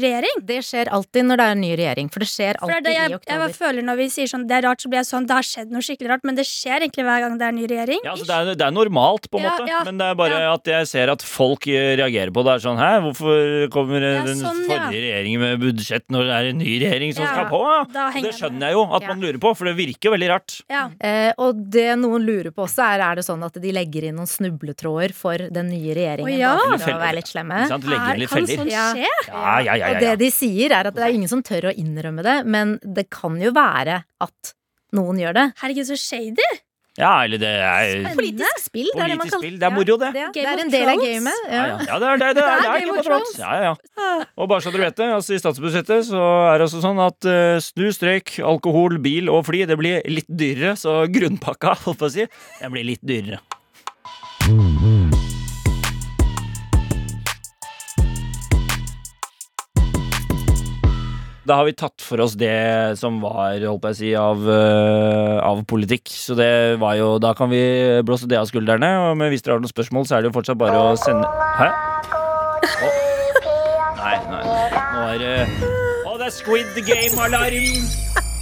regjering. 0.00 0.36
Det 0.48 0.58
skjer 0.64 0.88
alltid 0.88 1.24
når 1.28 1.36
det 1.36 1.44
er 1.46 1.52
en 1.56 1.60
ny 1.60 1.72
regjering, 1.76 2.08
for 2.12 2.20
det 2.24 2.28
skjer 2.30 2.56
For 2.58 2.66
det 2.70 2.74
alltid 2.76 2.84
det 2.88 2.94
jeg, 2.96 3.10
i 3.10 3.14
oktober. 3.18 3.42
Jeg 3.48 3.56
føler 3.58 3.82
når 3.88 3.96
vi 4.00 4.06
sier 4.14 4.26
sånn 4.32 4.46
det 4.48 4.56
er 4.56 4.62
rart, 4.68 4.80
så 4.80 4.88
blir 4.92 5.00
jeg 5.02 5.08
sånn 5.10 5.26
det 5.28 5.34
har 5.36 5.46
skjedd 5.48 5.70
noe 5.74 5.82
skikkelig 5.84 6.10
rart, 6.12 6.24
men 6.24 6.34
det 6.38 6.46
skjer 6.48 6.78
egentlig 6.86 7.04
hver 7.08 7.20
gang 7.26 7.36
det 7.38 7.46
er 7.48 7.52
ny 7.56 7.66
regjering. 7.66 8.00
Ja, 8.04 8.10
altså 8.14 8.26
det, 8.28 8.36
er, 8.36 8.54
det 8.62 8.66
er 8.66 8.74
normalt, 8.76 9.28
på 9.30 9.38
en 9.38 9.44
Ja, 9.44 9.52
måte, 9.58 9.68
ja, 9.72 9.80
men 9.84 9.98
det 10.00 10.06
er 10.12 10.14
bare 10.22 10.40
ja. 10.40 10.52
at 10.54 10.64
jeg 10.72 10.86
ser 10.92 11.12
at 11.12 11.22
folk 11.26 11.66
eh, 11.68 11.96
reagerer 12.00 12.32
på 12.32 12.44
det. 12.46 12.54
er 12.56 12.64
sånn, 12.64 12.78
Hæ, 12.82 12.90
hvorfor 13.06 13.68
kommer 13.74 14.02
eh, 14.02 14.22
den 14.26 14.40
sånn, 14.40 14.62
ja. 14.64 14.80
forrige 14.86 15.02
regjeringen 15.04 15.40
med 15.44 15.60
budsjett 15.62 16.06
når 16.12 16.28
det 16.30 16.34
er 16.38 16.50
en 16.52 16.58
ny 16.62 16.72
regjering 16.82 17.14
som 17.16 17.24
Ja, 17.26 17.32
skal 17.34 17.50
på? 17.52 17.62
det 18.22 18.34
skjønner 18.38 18.66
jeg 18.70 18.78
jo 18.78 18.84
at 18.92 19.02
Ja. 19.02 19.08
man 19.12 19.20
lurer 19.22 19.38
på, 19.42 19.54
for 19.56 19.64
det 19.68 19.76
virker 19.76 20.10
veldig 20.14 20.28
rart. 20.30 20.58
Ja. 20.70 20.88
Eh, 21.00 21.32
og 21.38 21.58
det 21.72 21.88
noen 21.98 22.22
lurer 22.26 22.50
på 22.54 22.64
også, 22.66 22.82
er 22.94 23.00
er 23.02 23.16
det 23.18 23.24
sånn 23.26 23.42
at 23.44 23.56
de 23.60 23.72
legger 23.74 24.04
inn 24.08 24.16
noen 24.16 24.28
snubletråder 24.30 25.12
for 25.16 25.36
den 25.52 25.68
nye 25.72 25.94
regjeringen. 25.96 26.30
Å, 26.32 26.38
ja. 26.38 26.52
bare 26.56 26.78
For 26.82 26.92
å 26.96 27.00
være 27.02 27.16
litt 27.18 27.30
slemme. 27.32 27.58
Her? 27.62 27.78
Legger 27.82 28.02
Er, 28.02 28.14
inn 28.14 28.20
litt 28.22 28.30
kan 28.30 28.46
feller. 28.46 28.56
sånt 28.62 28.70
Ja. 28.70 28.84
skje? 28.94 29.10
Ja, 29.26 29.74
ja, 29.82 29.92
ja, 29.92 29.94
Og 29.94 30.02
det 30.06 30.16
de 30.22 30.32
sier, 30.34 30.72
er 30.72 30.88
at 30.90 30.96
det 30.96 31.04
er 31.06 31.14
ingen 31.18 31.30
som 31.30 31.44
tør 31.44 31.70
å 31.70 31.76
innrømme 31.76 32.24
det, 32.26 32.40
men 32.48 32.76
det 32.82 33.08
kan 33.12 33.38
jo 33.42 33.52
være 33.56 34.02
at 34.22 34.52
noen 34.96 35.20
gjør 35.22 35.38
det. 35.38 35.48
Herregud, 35.62 35.88
så 35.88 35.98
shady! 35.98 36.52
ja 37.00 37.24
eller 37.24 37.40
det 37.40 37.48
er 37.48 37.86
Spennende. 37.88 38.16
Politisk 38.18 38.58
spill, 38.66 38.88
det 38.92 39.00
er 39.00 39.12
det 39.12 39.16
man 39.16 39.30
kaller 39.30 39.46
spill. 39.46 39.54
Det 39.60 39.64
er 39.68 39.72
moro, 39.72 39.94
det. 40.02 40.10
Det, 40.12 40.24
det 40.36 40.42
er 40.44 40.60
en 40.60 40.72
del 40.72 40.90
av 40.92 41.00
gamet. 41.00 41.46
Ja, 41.46 41.54
Ja. 41.54 41.62
ja. 41.70 41.78
ja 41.88 42.00
det 42.02 42.08
er 42.10 42.20
det. 42.20 42.28
det, 42.36 42.42
er, 42.44 42.60
det 42.60 42.72
er 42.72 42.82
Game 42.82 42.98
of 42.98 43.06
Thrones. 43.06 43.32
Ja, 43.40 43.52
ja, 43.56 43.72
ja. 44.02 44.12
Og 44.36 44.50
bare 44.52 44.64
så 44.64 44.74
dere 44.74 44.84
vet 44.90 44.98
det, 45.00 45.08
altså 45.16 45.32
i 45.32 45.40
statsbudsjettet 45.40 46.10
så 46.10 46.26
er 46.50 46.60
det 46.60 46.68
altså 46.68 46.82
sånn 46.84 47.00
at 47.00 47.30
uh, 47.30 47.56
snus, 47.64 47.96
strøyk, 47.96 48.36
alkohol, 48.52 48.98
bil 49.04 49.32
og 49.32 49.46
fly 49.48 49.64
det 49.70 49.80
blir 49.80 50.04
litt 50.12 50.28
dyrere, 50.28 50.76
så 50.76 51.02
grunnpakka, 51.08 51.78
holdt 51.86 52.02
på 52.04 52.10
å 52.10 52.14
si, 52.18 52.28
den 52.60 52.76
blir 52.76 52.88
litt 52.92 53.04
dyrere. 53.08 53.40
Da 61.42 61.56
har 61.58 61.66
vi 61.66 61.74
tatt 61.74 61.98
for 62.06 62.22
oss 62.22 62.36
det 62.38 62.54
som 63.00 63.16
var 63.22 63.56
holdt 63.64 63.82
på 63.82 63.90
å 63.90 63.96
si, 63.98 64.12
av, 64.14 64.44
eh, 64.46 65.38
av 65.42 65.64
politikk. 65.66 66.06
Så 66.06 66.36
det 66.38 66.78
var 66.78 66.94
jo, 66.94 67.18
da 67.18 67.32
kan 67.34 67.50
vi 67.50 67.62
blåse 68.06 68.28
det 68.30 68.38
av 68.38 68.46
skuldrene. 68.46 68.90
Og 69.10 69.24
hvis 69.26 69.42
dere 69.42 69.56
har 69.56 69.64
noen 69.64 69.72
spørsmål, 69.72 70.06
så 70.06 70.16
er 70.16 70.22
det 70.22 70.30
jo 70.30 70.36
fortsatt 70.38 70.60
bare 70.60 70.78
å 70.78 70.94
sende 71.02 71.26
Hæ? 71.58 71.68
Oh. 72.86 73.00
Nei, 73.98 74.16
nei. 74.30 74.42
Nå 74.92 75.02
er 75.08 75.18
det 75.18 75.34
Å, 76.06 76.14
det 76.18 76.26
er 76.28 76.34
Squid 76.34 76.78
Game-alarm! 76.86 77.90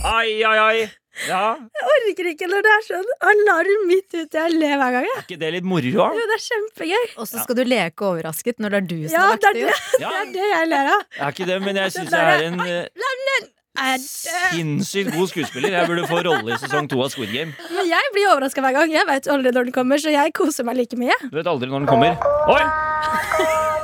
Ai, 0.05 0.41
ai, 0.45 0.59
ai. 0.61 0.89
Ja, 1.29 1.57
Jeg 1.61 1.89
orker 1.95 2.29
ikke 2.33 2.47
når 2.49 2.63
det 2.65 2.71
er 2.77 2.85
sånn 2.87 3.11
alarm 3.31 3.83
midt 3.91 4.15
ute. 4.15 4.31
Jeg 4.41 4.55
ler 4.57 4.77
hver 4.81 4.95
gang. 4.97 5.05
jeg. 5.09 5.17
er 5.19 5.27
ikke 5.27 5.41
det 5.43 5.53
litt 5.57 5.67
moro? 5.69 5.91
Jo, 5.93 6.27
det 6.31 6.37
er 6.39 6.45
kjempegøy. 6.47 7.07
Og 7.21 7.29
så 7.29 7.43
skal 7.45 7.59
du 7.59 7.65
leke 7.69 8.07
overrasket 8.09 8.59
når 8.63 8.71
det 8.77 8.79
er 8.81 8.87
du 8.91 8.99
som 9.09 9.15
Ja, 9.19 9.21
har 9.21 9.37
det 9.37 9.45
lagt 9.45 9.45
er 9.45 9.53
det 9.53 9.61
det, 9.61 9.71
ut. 9.71 10.01
Ja, 10.01 10.11
det 10.15 10.21
er 10.21 10.33
det 10.37 10.49
jeg 10.55 10.69
ler 10.73 10.93
av. 10.97 11.03
er 11.21 11.35
ikke 11.37 11.49
det, 11.53 11.59
men 11.67 11.81
jeg 11.83 11.93
syns 11.99 12.13
jeg 12.17 12.37
er 12.37 12.47
en 12.49 12.61
eh, 12.67 13.49
Er 13.81 13.99
sinnssykt 14.03 15.13
god 15.15 15.29
skuespiller. 15.31 15.71
Jeg 15.77 15.87
burde 15.89 16.09
få 16.11 16.19
rolle 16.27 16.55
i 16.57 16.59
sesong 16.61 16.89
to 16.91 16.99
av 17.05 17.13
Squid 17.15 17.31
Game. 17.33 17.55
Men 17.71 17.87
jeg 17.89 18.11
blir 18.17 18.29
overraska 18.33 18.61
hver 18.65 18.75
gang. 18.81 18.93
Jeg 18.93 19.07
vet 19.09 19.29
aldri 19.31 19.53
når 19.55 19.71
den 19.71 19.77
kommer, 19.77 19.97
så 20.03 20.11
jeg 20.13 20.35
koser 20.37 20.67
meg 20.69 20.77
like 20.83 20.99
mye. 21.01 21.17
Du 21.31 21.37
vet 21.39 21.47
aldri 21.49 21.71
når 21.71 21.87
den 21.87 21.93
kommer. 21.95 22.19
Oi! 22.51 22.65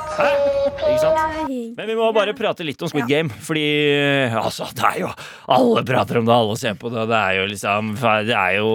Hæ? 0.17 0.27
Ikke 0.77 0.99
sant? 1.01 1.49
Men 1.77 1.87
vi 1.89 1.95
må 1.97 2.07
bare 2.15 2.33
prate 2.37 2.65
litt 2.65 2.81
om 2.81 2.89
Squid 2.89 3.05
Game, 3.09 3.29
fordi 3.43 3.63
altså, 4.39 4.65
det 4.75 4.85
er 4.89 4.99
jo 5.03 5.09
Alle 5.53 5.83
prater 5.85 6.19
om 6.19 6.25
det, 6.27 6.33
alle 6.33 6.55
ser 6.57 6.77
på 6.79 6.89
det, 6.93 7.03
det 7.11 7.17
er 7.19 7.37
jo 7.39 7.45
liksom 7.51 7.91
Det 8.27 8.35
er 8.37 8.55
jo 8.57 8.71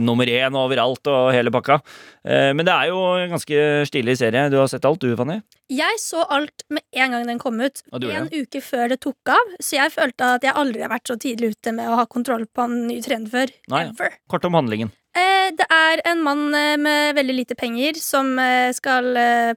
nummer 0.00 0.30
én 0.30 0.56
overalt 0.56 1.10
og 1.12 1.30
hele 1.36 1.52
pakka. 1.54 1.80
Eh, 2.24 2.52
Men 2.56 2.64
det 2.68 2.74
er 2.74 2.90
jo 2.92 3.00
en 3.20 3.34
ganske 3.34 3.60
stilig 3.88 4.16
serie. 4.20 4.48
Du 4.52 4.56
har 4.60 4.68
sett 4.72 4.84
alt, 4.88 5.00
du, 5.04 5.12
Fanny? 5.16 5.40
Jeg 5.70 6.00
så 6.02 6.24
alt 6.28 6.64
med 6.72 6.82
en 6.96 7.12
gang 7.14 7.26
den 7.28 7.38
kom 7.42 7.60
ut. 7.60 7.82
En 8.00 8.30
uke 8.32 8.62
før 8.64 8.88
det 8.90 9.00
tok 9.04 9.34
av. 9.36 9.52
Så 9.60 9.76
jeg 9.78 9.92
følte 9.94 10.32
at 10.36 10.44
jeg 10.48 10.56
aldri 10.56 10.82
har 10.84 10.90
vært 10.92 11.12
så 11.12 11.16
tidlig 11.20 11.52
ute 11.54 11.72
med 11.76 11.88
å 11.92 12.00
ha 12.00 12.06
kontroll 12.10 12.46
på 12.50 12.66
en 12.66 12.86
ny 12.88 13.00
trend 13.04 13.30
før. 13.32 13.52
Nei. 13.70 13.84
Ever. 13.92 14.16
Kort 14.32 14.48
om 14.48 14.56
handlingen. 14.58 14.90
Eh, 15.20 15.50
det 15.58 15.66
er 15.74 16.00
en 16.10 16.20
mann 16.24 16.42
eh, 16.56 16.76
med 16.80 17.14
veldig 17.18 17.34
lite 17.36 17.56
penger 17.58 17.98
som 18.00 18.32
eh, 18.40 18.70
skal 18.76 19.08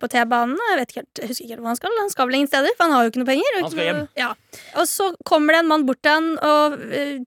på 0.01 0.09
T-banen. 0.11 0.57
Jeg 0.71 0.79
vet 0.79 0.91
ikke 0.93 1.01
helt, 1.03 1.21
jeg 1.23 1.29
husker 1.31 1.45
ikke 1.45 1.53
helt 1.55 1.63
hvor 1.63 1.71
han 1.73 1.79
skal. 1.79 1.97
Han 2.01 2.13
skal 2.13 2.29
vel 2.29 2.37
ingen 2.39 2.51
steder, 2.51 2.75
for 2.77 2.85
han 2.87 2.95
har 2.97 3.03
jo 3.07 3.11
ikke 3.13 3.21
noe 3.23 3.29
penger. 3.31 3.49
og 3.51 3.57
Han 3.59 3.63
ikke 3.67 3.75
skal 3.77 3.89
hjem. 3.89 4.01
noe- 4.03 4.23
Ja. 4.23 4.29
Og 4.81 4.87
så 4.89 5.09
kommer 5.29 5.53
det 5.55 5.59
en 5.63 5.71
mann 5.71 5.85
bort 5.87 6.01
til 6.03 6.11
han 6.11 6.31
og 6.43 6.77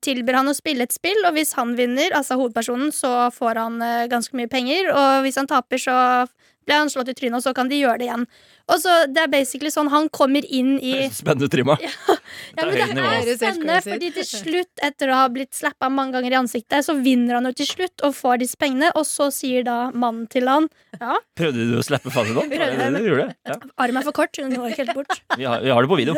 tilbyr 0.07 0.41
han 0.41 0.53
å 0.53 0.57
spille 0.59 0.83
et 0.87 0.93
spill. 0.95 1.23
Og 1.27 1.35
hvis 1.39 1.55
han 1.59 1.75
vinner, 1.79 2.11
altså 2.15 2.39
hovedpersonen, 2.41 2.93
så 2.95 3.15
får 3.35 3.63
han 3.63 3.79
ganske 4.13 4.35
mye 4.39 4.51
penger. 4.51 4.91
Og 4.93 5.25
hvis 5.27 5.37
han 5.41 5.47
taper, 5.51 5.79
så 5.83 5.97
blir 6.67 6.83
han 6.83 6.91
slått 6.93 7.13
i 7.13 7.17
trynet, 7.17 7.39
og 7.39 7.47
så 7.47 7.55
kan 7.57 7.71
de 7.71 7.81
gjøre 7.81 8.01
det 8.03 8.09
igjen. 8.11 8.27
Og 8.67 8.81
så 8.83 8.95
Det 9.07 9.23
er 9.23 9.31
basically 9.31 9.71
sånn 9.71 9.89
han 9.93 10.09
kommer 10.11 10.43
inn 10.51 10.77
i 10.83 11.07
Spennende 11.15 11.49
trimma. 11.51 11.77
Ja, 11.83 11.93
men 12.59 12.73
Det 12.75 12.83
er 12.83 13.39
spennende, 13.39 13.79
fordi 13.85 14.11
til 14.17 14.27
slutt, 14.27 14.73
etter 14.83 15.13
å 15.13 15.21
ha 15.23 15.29
blitt 15.31 15.55
slappa 15.55 15.89
mange 15.93 16.17
ganger 16.17 16.35
i 16.35 16.39
ansiktet, 16.41 16.83
så 16.87 16.97
vinner 16.99 17.39
han 17.39 17.47
jo 17.47 17.55
til 17.61 17.69
slutt 17.71 18.03
og 18.07 18.17
får 18.19 18.43
disse 18.43 18.59
pengene, 18.59 18.91
og 18.99 19.07
så 19.07 19.31
sier 19.35 19.63
da 19.67 19.91
mannen 19.95 20.27
til 20.33 20.51
han 20.51 20.67
Ja, 20.99 21.21
Prøvde 21.39 21.69
du 21.71 21.77
å 21.79 21.85
slappe? 21.87 22.11
Prøvde. 22.11 22.47
Ja, 22.57 22.91
det 22.91 23.05
gjorde 23.05 23.29
det. 23.29 23.37
Ja. 23.47 23.59
armen 23.85 24.01
er 24.03 24.07
for 24.09 24.17
kort, 24.17 24.35
hun 24.41 24.51
når 24.51 24.73
ikke 24.73 24.87
helt 24.87 24.99
bort. 24.99 25.23
Vi, 25.37 25.45
har, 25.45 25.61
vi 25.61 25.71
har 25.71 25.85
det 25.85 25.91
på 25.91 25.99
video. 26.01 26.15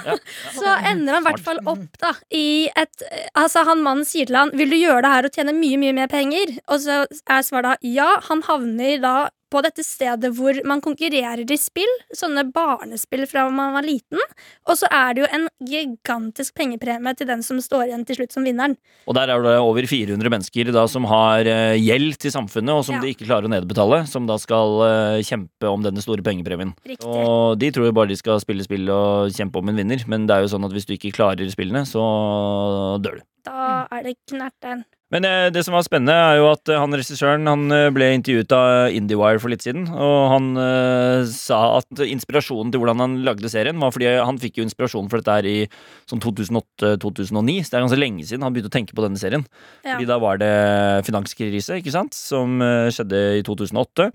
Så 0.58 0.70
ender 0.88 1.16
han 1.18 1.22
i 1.22 1.26
hvert 1.28 1.42
fall 1.44 1.60
opp 1.68 1.98
da 2.00 2.14
i 2.34 2.66
et 2.74 3.02
Altså, 3.36 3.64
han 3.68 3.82
mannen 3.84 4.06
sier 4.08 4.28
til 4.28 4.38
han 4.38 4.52
Vil 4.56 4.72
du 4.72 4.76
gjøre 4.78 5.02
det 5.04 5.10
her 5.12 5.28
og 5.28 5.36
tjene 5.36 5.54
mye, 5.56 5.78
mye 5.80 5.94
mer 5.96 6.10
penger? 6.10 6.54
Og 6.72 6.80
så 6.84 7.02
er 7.04 7.44
svaret 7.46 7.74
da 7.74 7.92
ja. 7.94 8.08
Han 8.30 8.42
havner 8.46 9.02
da 9.02 9.14
på 9.54 9.62
dette 9.62 9.84
stedet 9.86 10.32
hvor 10.34 10.56
man 10.66 10.82
konkurrerer 10.82 11.44
i 11.46 11.58
spill. 11.60 11.90
Sånne 12.14 12.42
barnespill 12.50 13.22
fra 13.30 13.46
man 13.54 13.76
var 13.76 13.86
liten. 13.86 14.18
Og 14.66 14.78
så 14.80 14.88
er 14.90 15.14
det 15.14 15.22
jo 15.24 15.28
en 15.36 15.46
gigantisk 15.70 16.56
pengepremie 16.58 17.14
til 17.18 17.28
den 17.30 17.44
som 17.46 17.60
står 17.62 17.86
igjen 17.88 18.02
til 18.08 18.18
slutt 18.18 18.34
som 18.34 18.46
vinneren. 18.46 18.74
Og 19.06 19.14
der 19.18 19.30
er 19.30 19.44
det 19.44 19.54
over 19.62 19.86
400 19.86 20.32
mennesker 20.32 20.72
da 20.74 20.84
som 20.90 21.06
har 21.10 21.46
eh, 21.46 21.76
gjeld 21.78 22.18
til 22.24 22.34
samfunnet, 22.34 22.74
og 22.74 22.84
som 22.88 22.96
Ja. 22.98 23.02
de 23.04 23.12
ikke 23.14 23.26
klarer 23.28 23.46
å 23.48 23.52
nedbetale, 23.52 24.02
som 24.10 24.26
da 24.26 24.36
skal 24.42 24.82
eh, 24.88 25.22
kjempe 25.26 25.70
om 25.70 25.84
denne 25.86 26.02
store 26.02 26.24
pengepremien. 26.26 26.74
Riktig. 26.86 27.06
Og 27.06 27.58
de 27.60 27.70
tror 27.74 27.88
jo 27.90 27.94
bare 27.96 28.10
de 28.10 28.18
skal 28.18 28.42
spille 28.42 28.66
spill 28.66 28.90
og 28.90 29.30
kjempe 29.34 29.62
om 29.62 29.70
en 29.70 29.78
vinner, 29.78 30.02
men 30.10 30.26
det 30.26 30.34
er 30.36 30.44
jo 30.46 30.52
sånn 30.56 30.66
at 30.66 30.74
hvis 30.74 30.88
du 30.88 30.96
ikke 30.96 31.14
klarer 31.14 31.46
spillene, 31.52 31.84
så 31.86 32.02
dør 33.04 33.20
du. 33.20 33.24
Da 33.44 33.86
er 33.92 34.06
det 34.06 34.16
knerten. 34.30 34.84
Men 35.14 35.26
eh, 35.28 35.48
det 35.54 35.62
som 35.62 35.76
var 35.76 35.84
spennende, 35.86 36.14
er 36.14 36.40
jo 36.40 36.48
at 36.50 36.70
eh, 36.70 36.80
han 36.80 36.94
regissøren 36.96 37.46
han 37.46 37.70
eh, 37.70 37.90
ble 37.94 38.08
intervjuet 38.16 38.54
av 38.56 38.94
IndieWire 38.98 39.38
for 39.42 39.52
litt 39.52 39.62
siden. 39.62 39.86
Og 39.94 40.16
han 40.32 40.48
uh, 40.58 41.22
sa 41.30 41.60
at 41.78 42.02
inspirasjonen 42.02 42.72
til 42.74 42.82
hvordan 42.82 43.02
han 43.04 43.14
lagde 43.26 43.50
serien, 43.52 43.78
var 43.78 43.94
fordi 43.94 44.10
han 44.18 44.40
fikk 44.42 44.58
jo 44.58 44.66
inspirasjon 44.66 45.10
for 45.12 45.22
dette 45.22 45.36
her 45.38 45.46
i 45.46 45.56
sånn 46.10 46.22
2008-2009. 46.24 47.60
Så 47.62 47.70
det 47.70 47.78
er 47.78 47.86
ganske 47.86 48.00
lenge 48.00 48.26
siden 48.26 48.46
han 48.46 48.56
begynte 48.56 48.72
å 48.72 48.74
tenke 48.74 48.98
på 48.98 49.06
denne 49.06 49.20
serien. 49.20 49.46
Ja. 49.84 49.94
Fordi 49.94 50.10
da 50.10 50.18
var 50.22 50.42
det 50.42 50.52
finanskrise, 51.06 51.78
ikke 51.78 51.94
sant, 51.94 52.18
som 52.18 52.58
skjedde 52.94 53.22
i 53.38 53.46
2008. 53.46 54.10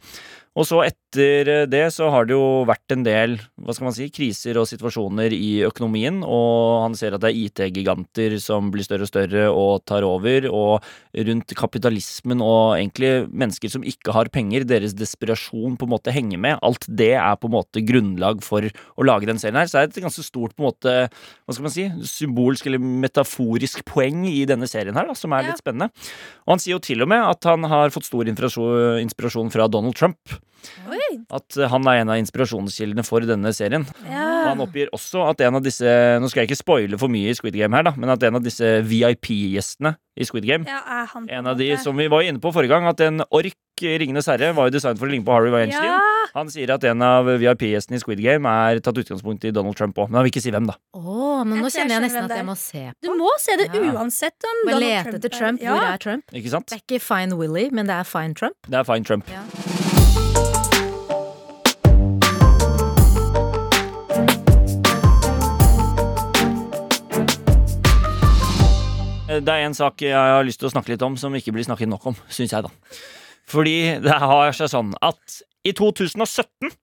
Og 0.58 0.66
så 0.66 0.80
etter 0.88 1.50
eh, 1.52 1.66
det 1.70 1.86
så 1.94 2.10
har 2.14 2.26
det 2.26 2.34
jo 2.34 2.64
vært 2.68 2.94
en 2.96 3.04
del 3.06 3.36
hva 3.62 3.74
skal 3.76 3.86
man 3.90 3.96
si, 3.96 4.08
kriser 4.14 4.58
og 4.60 4.68
situasjoner 4.70 5.34
i 5.36 5.62
økonomien, 5.68 6.22
og 6.26 6.86
han 6.88 6.96
ser 6.98 7.14
at 7.16 7.22
det 7.24 7.30
er 7.32 7.38
IT-giganter 7.46 8.36
som 8.42 8.72
blir 8.74 8.86
større 8.86 9.06
og 9.06 9.12
større 9.12 9.46
og 9.54 9.86
tar 9.90 10.06
over, 10.08 10.48
og 10.50 10.86
rundt 11.30 11.54
kapitalismen 11.58 12.42
og 12.42 12.80
egentlig 12.80 13.28
mennesker 13.30 13.72
som 13.72 13.86
ikke 13.88 14.14
har 14.16 14.32
penger, 14.34 14.66
deres 14.70 14.96
desperasjon 14.98 15.78
på 15.80 15.88
en 15.88 15.94
måte 15.94 16.14
henger 16.16 16.42
med. 16.42 16.58
Alt 16.66 16.88
det 16.90 17.14
er 17.20 17.38
på 17.40 17.50
en 17.50 17.56
måte 17.60 17.84
grunnlag 17.86 18.42
for 18.46 18.66
å 18.66 19.06
lage 19.08 19.30
den 19.30 19.40
serien 19.42 19.60
her. 19.62 19.70
Så 19.70 19.78
det 19.78 19.86
er 19.86 19.94
et 19.94 20.04
ganske 20.08 20.26
stort 20.26 20.58
på 20.58 20.66
en 20.66 20.70
måte, 20.72 20.96
hva 21.46 21.56
skal 21.56 21.68
man 21.68 21.76
si, 21.76 21.88
symbolsk 22.10 22.70
eller 22.70 22.82
metaforisk 22.82 23.86
poeng 23.88 24.26
i 24.30 24.44
denne 24.50 24.70
serien 24.70 24.98
her, 24.98 25.10
da, 25.10 25.18
som 25.18 25.34
er 25.34 25.46
Ja. 25.46 25.54
litt 25.54 25.62
spennende. 25.62 25.92
Og 26.48 26.56
han 26.56 26.60
sier 26.60 26.78
jo 26.78 26.84
til 26.84 27.02
og 27.06 27.10
med 27.10 27.22
at 27.22 27.44
han 27.44 27.64
har 27.70 27.90
fått 27.94 28.10
stor 28.10 28.26
inspirasjon 28.26 29.52
fra 29.54 29.68
Donald 29.70 29.96
Trump. 29.96 30.39
At 31.32 31.56
eh, 31.58 31.70
han 31.72 31.88
er 31.88 32.02
en 32.02 32.12
av 32.14 32.20
inspirasjonskildene 32.20 33.06
for 33.08 33.24
denne 33.28 33.52
serien. 33.56 33.86
Ja. 34.06 34.26
han 34.50 34.60
oppgir 34.64 34.92
også 34.96 35.24
at 35.30 35.42
en 35.46 35.56
av 35.60 35.64
disse 35.64 35.88
Nå 36.20 36.30
skal 36.32 36.44
jeg 36.44 36.50
ikke 36.52 36.60
spoile 36.60 37.00
for 37.00 37.12
mye 37.12 37.32
i 37.32 37.38
Squid 37.38 37.56
Game 37.56 37.76
her, 37.78 37.86
da, 37.88 37.94
men 37.96 38.12
at 38.12 38.24
en 38.28 38.40
av 38.40 38.44
disse 38.44 38.68
VIP-gjestene 38.88 39.96
i 40.20 40.28
Squid 40.28 40.48
Game 40.50 40.68
ja, 40.68 40.82
han 41.14 41.30
En 41.32 41.48
av 41.48 41.58
de 41.60 41.72
som 41.80 41.96
vi 41.98 42.10
var 42.12 42.26
inne 42.28 42.42
på 42.44 42.52
forrige 42.56 42.74
gang, 42.76 42.88
at 42.92 43.02
en 43.06 43.24
ork 43.30 43.56
i 43.80 43.94
Ringenes 44.02 44.28
herre 44.28 44.52
var 44.58 44.68
jo 44.68 44.76
designet 44.76 45.00
for 45.00 45.08
å 45.08 45.14
ligne 45.14 45.24
på 45.24 45.32
Harry 45.32 45.54
Weinstein. 45.54 45.88
Ja, 45.88 46.26
Han 46.36 46.50
sier 46.52 46.74
at 46.76 46.84
en 46.90 47.00
av 47.06 47.30
VIP-gjestene 47.40 47.96
i 47.96 48.04
Squid 48.04 48.20
Game 48.26 48.52
er 48.52 48.82
tatt 48.84 49.00
utgangspunkt 49.00 49.48
i 49.48 49.54
Donald 49.56 49.80
Trump 49.80 49.96
òg, 49.96 50.12
men 50.12 50.20
han 50.20 50.28
vil 50.28 50.34
ikke 50.34 50.44
si 50.44 50.52
hvem, 50.52 50.68
da. 50.68 50.76
Oh, 51.00 51.46
men 51.48 51.64
nå 51.64 51.70
jeg 51.72 51.86
kjenner 51.86 51.96
jeg 51.96 52.08
nesten 52.10 52.28
at 52.28 52.36
jeg 52.36 52.50
må 52.50 52.58
se 52.60 52.86
du 53.00 53.12
må 53.16 53.32
se 53.40 53.56
det 53.64 53.70
uansett 53.80 54.50
om 54.52 54.64
Donald 54.68 54.84
lete 54.84 55.16
etter 55.16 55.32
er- 55.32 55.38
Trump. 55.40 55.64
Hvor 55.64 55.88
er 55.94 56.04
Trump? 56.04 56.36
Ikke 56.36 56.52
sant? 56.52 56.68
Det 56.68 56.82
er 56.82 56.84
ikke 56.84 57.04
Fine 57.08 57.40
Willy, 57.40 57.70
men 57.72 57.88
det 57.88 57.96
er 58.02 58.08
Fine 58.10 58.36
Trump. 58.36 58.60
Det 58.68 58.82
er 58.84 58.90
fine 58.92 59.08
Trump. 59.08 59.32
Ja. 59.32 59.46
Det 69.40 69.54
er 69.54 69.64
en 69.64 69.78
sak 69.78 70.02
jeg 70.04 70.16
har 70.16 70.44
lyst 70.44 70.60
til 70.60 70.68
å 70.68 70.74
snakke 70.74 70.92
litt 70.92 71.04
om 71.06 71.16
som 71.20 71.36
ikke 71.38 71.54
blir 71.56 71.64
snakket 71.64 71.90
nok 71.92 72.10
om, 72.12 72.18
syns 72.28 72.52
jeg, 72.52 72.66
da. 72.66 73.00
Fordi 73.50 73.78
det 74.04 74.18
har 74.22 74.52
seg 74.56 74.72
sånn 74.72 74.92
at 75.06 75.40
i 75.66 75.72
2017 75.76 76.74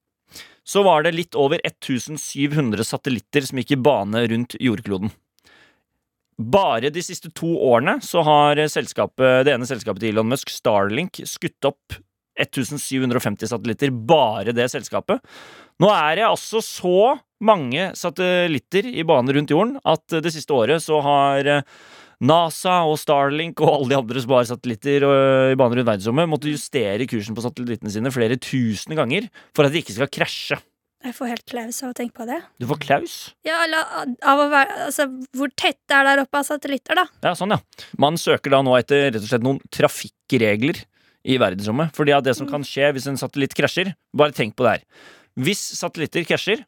så 0.67 0.83
var 0.83 1.05
det 1.07 1.15
litt 1.15 1.37
over 1.39 1.61
1700 1.63 2.83
satellitter 2.87 3.47
som 3.47 3.61
gikk 3.61 3.77
i 3.77 3.81
bane 3.81 4.25
rundt 4.33 4.57
jordkloden. 4.59 5.13
Bare 6.37 6.91
de 6.93 7.05
siste 7.05 7.31
to 7.33 7.53
årene 7.69 8.01
så 8.05 8.25
har 8.27 8.57
det 8.59 8.67
ene 8.67 9.69
selskapet 9.69 10.03
til 10.03 10.11
Elon 10.11 10.33
Musk, 10.33 10.51
Starlink, 10.53 11.23
skutt 11.29 11.69
opp 11.69 11.97
1750 12.37 13.49
satellitter. 13.53 13.93
Bare 13.95 14.53
det 14.57 14.67
selskapet. 14.73 15.23
Nå 15.81 15.93
er 15.93 16.19
det 16.19 16.27
altså 16.27 16.61
så 16.65 17.15
mange 17.45 17.93
satellitter 17.97 18.89
i 18.91 19.05
bane 19.07 19.33
rundt 19.37 19.53
jorden 19.53 19.79
at 19.85 20.19
det 20.25 20.33
siste 20.35 20.53
året 20.57 20.85
så 20.85 21.01
har 21.05 21.53
NASA 22.25 22.79
og 22.89 22.97
Starlink 23.01 23.61
og 23.61 23.73
alle 23.75 23.91
de 23.93 23.99
andre 23.99 24.23
som 24.23 24.33
har 24.33 24.47
satellitter 24.49 25.05
øh, 25.05 25.51
i 25.53 25.59
bane 25.59 25.77
rundt 25.77 25.89
verdensrommet, 25.89 26.31
måtte 26.33 26.53
justere 26.53 27.09
kursen 27.11 27.37
på 27.37 27.45
satellittene 27.45 27.93
sine 27.93 28.13
flere 28.15 28.39
tusen 28.41 28.97
ganger 28.97 29.29
for 29.57 29.69
at 29.69 29.75
de 29.75 29.83
ikke 29.83 29.97
skal 29.99 30.11
krasje. 30.13 30.59
Jeg 31.05 31.15
får 31.15 31.29
helt 31.29 31.45
klaus 31.47 31.83
av 31.85 31.93
å 31.93 31.97
tenke 31.97 32.17
på 32.17 32.25
det. 32.27 32.39
Du 32.59 32.65
får 32.71 32.79
klaus. 32.83 33.17
Ja, 33.47 33.61
eller 33.67 33.85
av 34.27 34.41
å 34.43 34.47
være 34.51 34.87
Altså, 34.89 35.05
hvor 35.37 35.53
tett 35.53 35.79
det 35.87 35.95
er 35.99 36.09
der 36.09 36.23
oppe 36.25 36.41
av 36.41 36.47
satellitter, 36.49 36.99
da? 36.99 37.05
Ja, 37.23 37.35
sånn, 37.39 37.53
ja. 37.53 37.87
Man 38.01 38.17
søker 38.19 38.57
da 38.57 38.63
nå 38.65 38.75
etter 38.79 39.11
rett 39.11 39.21
og 39.21 39.29
slett 39.29 39.45
noen 39.45 39.61
trafikkregler 39.75 40.81
i 41.27 41.37
verdensrommet. 41.43 41.93
Fordi 41.95 42.15
at 42.17 42.27
det 42.27 42.35
som 42.39 42.49
kan 42.51 42.65
skje 42.67 42.91
hvis 42.97 43.07
en 43.11 43.21
satellitt 43.21 43.55
krasjer 43.59 43.93
Bare 44.17 44.35
tenk 44.35 44.57
på 44.57 44.67
det 44.67 44.79
her. 44.79 44.89
Hvis 45.37 45.61
satellitter 45.77 46.25
krasjer, 46.27 46.65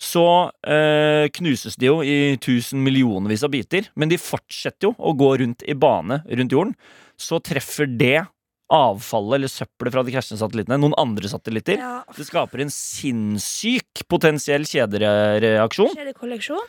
så 0.00 0.26
eh, 0.64 1.28
knuses 1.36 1.76
de 1.76 1.90
jo 1.90 2.00
i 2.00 2.36
tusen 2.40 2.80
millionvis 2.84 3.44
av 3.44 3.52
biter. 3.52 3.90
Men 4.00 4.08
de 4.08 4.18
fortsetter 4.20 4.88
jo 4.88 4.94
å 4.96 5.12
gå 5.16 5.34
rundt 5.42 5.64
i 5.68 5.76
bane 5.76 6.22
rundt 6.24 6.56
jorden. 6.56 6.76
Så 7.20 7.40
treffer 7.44 7.90
det 8.00 8.22
avfallet 8.70 9.40
eller 9.40 9.50
søppelet 9.50 9.92
fra 9.92 10.04
de 10.06 10.14
krasjende 10.14 10.40
satellittene 10.40 10.78
noen 10.80 10.96
andre 11.00 11.30
satellitter. 11.30 11.80
Ja. 11.82 11.94
Det 12.16 12.26
skaper 12.28 12.62
en 12.64 12.72
sinnssyk 12.72 14.04
potensiell 14.08 14.64
kjedereaksjon. 14.68 15.92
Kjedekolleksjon? 15.98 16.62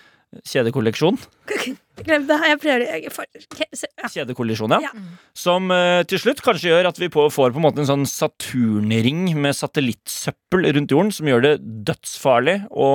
Kjedekolleksjon. 0.48 1.18
Glem 2.06 2.24
det. 2.30 2.38
Jeg 2.48 2.60
prøver 2.62 2.84
ja. 2.88 4.10
Kjedekollisjon, 4.14 4.72
ja. 4.78 4.80
Ja. 4.88 4.92
Som 5.38 5.68
uh, 5.74 6.02
til 6.08 6.22
slutt 6.24 6.40
kanskje 6.44 6.72
gjør 6.72 6.88
at 6.88 7.02
vi 7.02 7.10
på, 7.12 7.26
får 7.34 7.52
på 7.52 7.60
en 7.60 7.66
måte 7.66 7.84
en 7.84 7.90
sånn 7.90 8.08
Saturnring 8.08 9.26
med 9.36 9.58
satellittsøppel 9.58 10.70
rundt 10.78 10.96
jorden, 10.96 11.12
som 11.14 11.28
gjør 11.28 11.44
det 11.46 11.54
dødsfarlig 11.90 12.58
å 12.72 12.88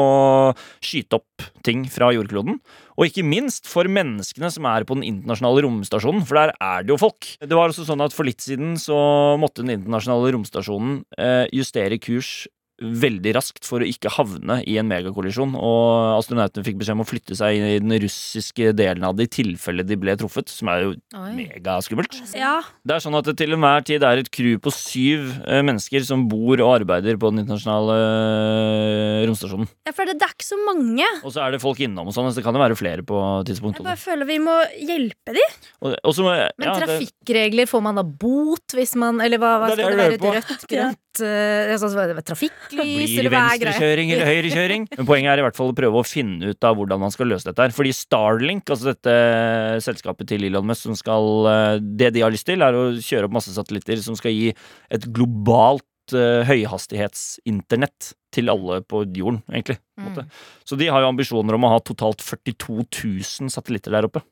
skyte 0.80 1.20
opp 1.20 1.46
ting 1.66 1.84
fra 1.92 2.08
jordkloden. 2.16 2.58
Og 2.96 3.10
ikke 3.10 3.26
minst 3.26 3.68
for 3.68 3.88
menneskene 3.92 4.48
som 4.52 4.66
er 4.72 4.88
på 4.88 4.96
den 4.96 5.04
internasjonale 5.04 5.66
romstasjonen, 5.66 6.24
for 6.24 6.40
der 6.40 6.54
er 6.56 6.86
det 6.86 6.94
jo 6.94 7.00
folk. 7.04 7.34
Det 7.44 7.52
var 7.52 7.68
også 7.68 7.84
sånn 7.84 8.04
at 8.04 8.16
For 8.16 8.24
litt 8.24 8.40
siden 8.40 8.78
så 8.80 8.96
måtte 9.40 9.60
den 9.60 9.76
internasjonale 9.76 10.32
romstasjonen 10.38 11.02
uh, 11.20 11.44
justere 11.52 12.00
kurs 12.00 12.46
veldig 12.82 13.32
raskt 13.36 13.64
for 13.64 13.80
å 13.80 13.86
ikke 13.88 14.10
havne 14.18 14.58
i 14.68 14.76
en 14.80 14.88
megakollisjon. 14.90 15.54
Og 15.56 16.18
astronautene 16.18 16.64
fikk 16.66 16.76
beskjed 16.82 16.98
om 16.98 17.04
å 17.04 17.08
flytte 17.08 17.36
seg 17.38 17.56
inn 17.56 17.68
i 17.70 17.78
den 17.80 17.94
russiske 18.02 18.72
delen 18.76 19.06
av 19.08 19.16
det 19.16 19.28
i 19.30 19.32
tilfelle 19.38 19.84
de 19.86 19.96
ble 19.96 20.12
truffet, 20.20 20.50
som 20.52 20.68
er 20.72 20.82
jo 20.84 20.90
megaskummelt. 21.36 22.18
ja. 22.36 22.58
Det 22.86 22.96
er 22.96 23.02
sånn 23.02 23.16
at 23.18 23.26
det 23.30 23.36
til 23.40 23.56
enhver 23.56 23.84
tid 23.86 24.04
er 24.06 24.20
et 24.20 24.28
crew 24.34 24.58
på 24.62 24.72
syv 24.74 25.30
eh, 25.46 25.62
mennesker 25.64 26.04
som 26.06 26.26
bor 26.30 26.60
og 26.60 26.74
arbeider 26.82 27.16
på 27.20 27.32
den 27.32 27.42
internasjonale 27.44 27.96
eh, 27.96 29.24
romstasjonen. 29.28 29.68
ja, 29.88 29.94
for 29.96 30.08
det, 30.08 30.16
er 30.20 30.34
ikke 30.36 30.48
så 30.48 30.58
mange. 30.66 31.08
Og 31.24 31.32
så 31.34 31.44
er 31.46 31.56
det 31.56 31.62
folk 31.64 31.80
innom 31.84 32.10
og 32.10 32.16
sånn, 32.16 32.28
så 32.30 32.40
det 32.40 32.46
kan 32.46 32.56
jo 32.56 32.62
være 32.62 32.78
flere 32.78 33.06
på 33.06 33.22
tidspunktet. 33.48 33.82
Jeg 33.82 33.88
bare 33.88 34.02
føler 34.04 34.28
vi 34.28 34.38
må 34.42 34.56
hjelpe 34.76 35.36
de. 35.36 35.46
Og, 35.80 35.96
og 36.02 36.16
så 36.16 36.26
må 36.26 36.36
jeg- 36.36 36.52
Men 36.60 36.76
trafikkregler, 36.82 37.68
får 37.70 37.82
man 37.82 37.98
da 38.00 38.04
bot 38.06 38.76
hvis 38.76 38.94
man 38.96 39.20
Eller 39.20 39.38
hva, 39.38 39.56
hva 39.60 39.68
Det 39.72 39.78
skal 39.78 39.96
det 39.96 40.20
være? 40.20 40.36
Rødt, 40.36 40.66
grønt 40.70 40.98
altså, 41.24 41.90
er 42.02 42.12
det, 42.12 42.24
Trafikklys, 42.26 43.14
eller 43.20 43.32
hva 43.32 43.42
er 43.52 43.60
greia? 43.60 43.72
venstrekjøring 43.72 44.12
eller 44.14 44.30
høyrekjøring. 44.30 44.86
Men 44.98 45.08
poenget 45.08 45.32
er 45.32 45.42
i 45.42 45.46
hvert 45.46 45.58
fall 45.58 45.72
å 45.72 45.76
prøve 45.76 46.02
å 46.02 46.06
finne 46.06 46.52
ut 46.52 46.68
av 46.68 46.76
hvordan 46.78 47.02
man 47.02 47.14
skal 47.14 47.30
løse 47.32 47.48
dette 47.48 47.66
her. 47.66 47.74
Fordi 47.76 47.92
Starlink, 47.96 48.68
altså 48.72 48.92
dette 48.92 49.16
selskapet 49.86 50.30
til 50.32 50.46
Elon 50.48 50.66
Musk, 50.68 50.86
som 50.86 50.98
skal 50.98 51.50
eh, 51.50 51.80
Det 51.80 52.12
de 52.16 52.24
har 52.24 52.34
lyst 52.34 52.48
til, 52.48 52.64
er 52.64 52.76
å 52.76 52.88
kjøre 52.96 53.28
opp 53.28 53.36
masse 53.38 53.54
satellitter 53.54 54.00
som 54.04 54.18
skal 54.18 54.34
gi 54.34 54.52
et 54.92 55.08
globalt 55.16 56.16
eh, 56.16 56.44
høyhastighetsinternett 56.48 58.12
til 58.36 58.52
alle 58.52 58.82
på 58.84 59.02
jorden, 59.16 59.42
egentlig. 59.52 59.78
på 59.96 60.12
mm. 60.12 60.32
Så 60.68 60.78
de 60.78 60.90
har 60.92 61.02
jo 61.02 61.12
ambisjoner 61.12 61.56
om 61.56 61.66
å 61.66 61.74
ha 61.76 61.82
totalt 61.84 62.24
42 62.24 62.82
000 62.84 63.52
satellitter 63.52 63.94
der 63.96 64.08
oppe. 64.08 64.24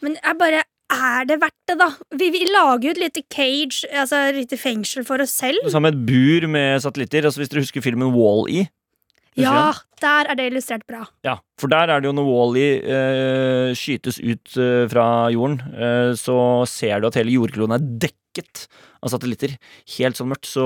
Men 0.00 0.16
jeg 0.16 0.38
bare 0.40 0.64
Er 0.90 1.26
det 1.28 1.38
verdt 1.42 1.70
det, 1.70 1.76
da? 1.78 1.88
Vi, 2.18 2.30
vi 2.34 2.42
lager 2.50 2.88
jo 2.88 2.94
et 2.96 3.02
lite 3.04 3.22
cage, 3.30 3.86
altså 3.92 4.24
et 4.30 4.40
lite 4.40 4.58
fengsel 4.58 5.04
for 5.06 5.22
oss 5.22 5.36
selv. 5.38 5.60
Sammen 5.70 5.90
med 5.90 6.00
et 6.00 6.06
bur 6.08 6.48
med 6.50 6.82
satellitter. 6.82 7.28
Altså 7.28 7.40
Hvis 7.44 7.52
dere 7.52 7.62
husker 7.64 7.84
filmen 7.84 8.10
Wall-E, 8.14 8.66
Ja, 9.38 9.70
der 10.02 10.26
er 10.28 10.34
det 10.34 10.48
illustrert 10.50 10.82
bra. 10.90 11.04
Ja, 11.24 11.36
for 11.60 11.70
der 11.70 11.92
er 11.94 12.02
det 12.02 12.10
jo 12.10 12.14
når 12.16 12.26
Wall-E 12.26 12.68
eh, 12.82 13.74
skytes 13.78 14.18
ut 14.18 14.56
eh, 14.58 14.88
fra 14.90 15.04
jorden, 15.30 15.60
eh, 15.70 16.10
så 16.18 16.66
ser 16.66 17.00
du 17.00 17.06
at 17.08 17.18
hele 17.20 17.36
jordkloden 17.38 17.76
er 17.76 17.86
dekket 18.02 18.19
av 19.02 19.08
satellitter. 19.10 19.56
Helt 19.98 20.16
sånn 20.16 20.28
mørkt. 20.30 20.46
Så 20.46 20.64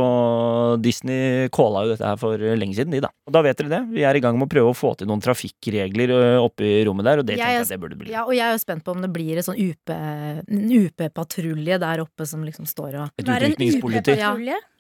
Disney 0.83 1.49
calla 1.55 1.85
jo 1.87 1.93
dette 1.95 2.05
her 2.05 2.17
for 2.21 2.37
lenge 2.37 2.75
siden, 2.77 2.91
de, 2.93 3.01
da. 3.01 3.09
Og 3.27 3.33
da 3.33 3.43
vet 3.47 3.57
dere 3.57 3.71
det. 3.73 3.81
Vi 3.95 4.03
er 4.05 4.15
i 4.15 4.21
gang 4.21 4.37
med 4.39 4.49
å 4.49 4.53
prøve 4.53 4.73
å 4.73 4.77
få 4.77 4.93
til 4.99 5.07
noen 5.09 5.23
trafikkregler 5.25 6.11
eh, 6.13 6.39
oppe 6.43 6.67
i 6.67 6.85
rommet 6.85 7.05
der, 7.09 7.19
og 7.23 7.27
det 7.27 7.39
Jeg 7.39 7.41
tenker 7.41 7.55
er- 7.55 7.65
jeg 7.65 7.69
det 7.73 7.81
burde 7.81 7.99
bli. 7.99 8.11
Ja, 8.13 8.25
og 8.29 8.35
jeg 8.35 8.45
er 8.45 8.53
jo 8.53 8.63
spent 8.65 8.85
på 8.85 8.93
om 8.95 9.01
det 9.03 9.13
blir 9.15 9.37
en 9.41 9.47
sånn 9.49 9.59
UP-patrulje 9.59 10.85
UP-patrulje 10.85 11.79
der 11.81 12.01
oppe 12.05 12.27
som 12.27 12.45
liksom 12.45 12.67
står 12.69 13.01
og 13.01 13.11
Et 13.19 13.27
utrykningspoliti. 13.29 14.19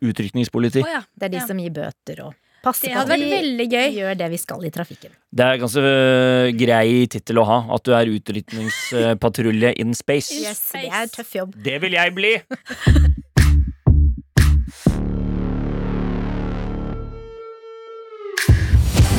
Utrykningspoliti. 0.05 0.83
Oh, 0.85 0.91
ja. 0.91 1.03
Det 1.17 1.25
er 1.25 1.29
de 1.29 1.37
Ja. 1.39 1.47
som 1.47 1.59
gir 1.59 1.71
bøter 1.71 2.25
og 2.27 2.35
passer 2.65 2.89
Det 2.89 2.95
på 2.95 3.01
hadde 3.03 3.13
at 3.13 3.21
vært 3.21 3.27
vi 3.29 3.35
veldig 3.37 3.67
gøy. 3.75 3.89
gjør 4.01 4.19
det 4.23 4.31
vi 4.35 4.41
skal 4.41 4.65
i 4.65 4.73
trafikken. 4.75 5.13
Det 5.35 5.47
er 5.51 5.61
ganske 5.63 5.85
øh, 5.85 6.51
grei 6.59 6.87
tittel 7.13 7.41
å 7.43 7.47
ha, 7.49 7.59
at 7.77 7.85
du 7.87 7.93
er 7.97 8.13
utrykningspatrulje 8.17 9.75
in 9.85 9.95
space. 9.99 10.35
Yes. 10.41 10.65
det 10.75 10.89
er 10.91 11.13
tøff 11.13 11.35
jobb. 11.39 11.55
Det 11.65 11.79
vil 11.85 11.99
jeg 12.01 12.17
bli! 12.17 12.35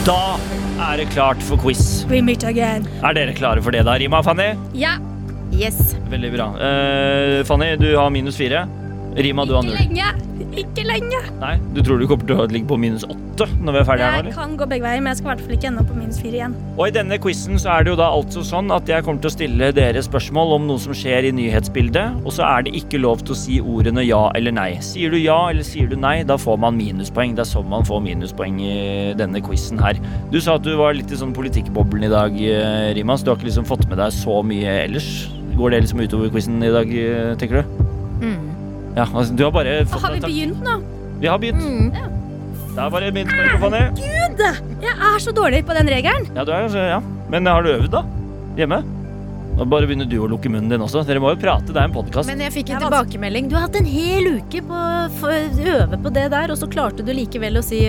Da 0.05 0.37
er 0.91 0.99
det 1.01 1.07
klart 1.15 1.41
for 1.45 1.57
quiz. 1.57 2.03
We 2.09 2.19
meet 2.21 2.43
again. 2.45 2.85
Er 3.01 3.15
dere 3.17 3.33
klare 3.37 3.63
for 3.65 3.73
det 3.73 3.81
da, 3.87 3.95
Rima 4.01 4.21
og 4.21 4.27
Fanny? 4.29 4.51
Ja, 4.77 4.97
Yes. 5.55 5.77
Veldig 6.11 6.29
bra. 6.33 6.45
Eh, 6.59 7.37
Fanny, 7.47 7.75
du 7.79 7.85
har 7.95 8.09
minus 8.11 8.35
fire. 8.35 8.65
Rima, 9.15 9.45
du 9.47 9.53
har 9.55 9.63
null. 9.63 9.75
ikke 9.79 9.87
lenge. 9.95 10.13
Ikke 10.59 10.83
lenge. 10.87 11.19
Nei, 11.39 11.55
Du 11.75 11.81
tror 11.83 11.99
du 11.99 12.05
kommer 12.07 12.27
til 12.27 12.39
å 12.39 12.45
ligge 12.51 12.67
på 12.67 12.77
minus 12.79 13.03
åtte 13.07 13.45
når 13.63 13.75
vi 13.75 13.79
er 13.79 13.85
ferdige 13.87 14.09
her 14.11 14.23
nå? 14.23 14.29
Jeg 14.31 14.35
kan 14.35 14.55
gå 14.59 14.67
begge 14.71 14.83
veier, 14.83 15.01
men 15.03 15.11
jeg 15.11 15.19
skal 15.19 15.27
i 15.27 15.31
hvert 15.33 15.43
fall 15.45 15.55
ikke 15.55 15.67
ende 15.69 15.81
opp 15.83 15.89
på 15.91 15.95
minus 15.99 16.19
fire 16.23 16.37
igjen. 16.39 16.55
Og 16.75 16.83
i 16.87 16.93
denne 16.95 17.17
quizen 17.23 17.59
så 17.59 17.71
er 17.73 17.85
det 17.85 17.91
jo 17.93 17.97
da 17.99 18.07
altså 18.15 18.43
sånn 18.47 18.71
at 18.75 18.91
jeg 18.91 19.03
kommer 19.07 19.23
til 19.23 19.31
å 19.31 19.33
stille 19.35 19.69
dere 19.75 20.03
spørsmål 20.03 20.53
om 20.57 20.67
noe 20.69 20.83
som 20.83 20.95
skjer 20.95 21.27
i 21.29 21.33
nyhetsbildet, 21.35 22.21
og 22.23 22.35
så 22.35 22.45
er 22.47 22.67
det 22.67 22.75
ikke 22.79 22.99
lov 23.03 23.23
til 23.23 23.35
å 23.35 23.39
si 23.39 23.59
ordene 23.63 24.03
ja 24.07 24.21
eller 24.35 24.55
nei. 24.55 24.69
Sier 24.83 25.11
du 25.11 25.19
ja 25.19 25.37
eller 25.51 25.67
sier 25.67 25.91
du 25.91 25.95
nei, 25.99 26.17
da 26.27 26.39
får 26.39 26.59
man 26.63 26.75
minuspoeng. 26.79 27.35
Det 27.35 27.43
er 27.43 27.51
sånn 27.51 27.71
man 27.71 27.87
får 27.87 28.03
minuspoeng 28.07 28.59
i 28.63 28.75
denne 29.19 29.43
quizen 29.43 29.79
her. 29.83 29.99
Du 30.31 30.39
sa 30.43 30.55
at 30.59 30.67
du 30.67 30.75
var 30.79 30.95
litt 30.95 31.11
i 31.11 31.19
sånn 31.19 31.35
politikkboblen 31.35 32.07
i 32.07 32.11
dag, 32.11 32.35
Rima, 32.95 33.15
så 33.15 33.27
du 33.27 33.33
har 33.33 33.39
ikke 33.39 33.51
liksom 33.51 33.67
fått 33.67 33.87
med 33.91 33.99
deg 34.03 34.15
så 34.15 34.39
mye 34.43 34.79
ellers. 34.85 35.11
Går 35.55 35.71
det 35.71 35.85
liksom 35.85 36.03
utover 36.03 36.31
quizen 36.35 36.63
i 36.63 36.71
dag, 36.71 36.91
tenker 37.39 37.63
du? 37.63 37.94
Ja, 38.95 39.05
altså, 39.11 39.35
du 39.35 39.43
har 39.43 39.51
bare 39.51 39.79
fått 39.91 40.01
Har 40.05 40.13
vi 40.15 40.21
begynt 40.23 40.61
nå? 40.63 40.75
Vi 41.19 41.27
har 41.27 41.39
begynt. 41.39 41.63
Mm. 41.63 42.15
Det 42.75 42.83
er 42.83 42.91
bare 42.91 43.11
på 43.11 43.59
Fanny. 43.63 43.81
Gud! 43.95 44.41
Jeg 44.83 44.95
er 45.09 45.19
så 45.23 45.31
dårlig 45.35 45.61
på 45.67 45.75
den 45.77 45.87
regelen. 45.91 46.27
Ja, 46.35 46.43
du 46.43 46.51
er 46.51 46.65
kanskje 46.65 46.83
ja. 46.89 46.99
Men 47.31 47.47
har 47.47 47.63
du 47.63 47.71
øvd, 47.71 47.89
da? 47.93 48.01
Hjemme? 48.59 48.81
Nå 49.55 49.63
bare 49.71 49.87
begynner 49.87 50.07
du 50.11 50.17
å 50.19 50.27
lukke 50.27 50.51
munnen 50.51 50.67
din 50.73 50.83
også. 50.83 51.05
Dere 51.07 51.21
må 51.23 51.31
jo 51.31 51.39
prate, 51.39 51.71
det 51.71 51.79
er 51.79 51.87
en 51.87 51.95
podkast. 51.95 52.27
Men 52.27 52.43
jeg 52.43 52.51
fikk 52.57 52.73
en 52.75 52.83
tilbakemelding. 52.83 53.47
Du 53.51 53.55
har 53.55 53.69
hatt 53.69 53.77
en 53.79 53.87
hel 53.87 54.27
uke 54.41 54.59
på 54.67 54.75
å 54.75 55.31
øve 55.31 55.99
på 56.03 56.11
det 56.17 56.25
der, 56.35 56.51
og 56.51 56.59
så 56.59 56.67
klarte 56.71 57.05
du 57.07 57.13
likevel 57.15 57.61
å 57.61 57.63
si 57.63 57.85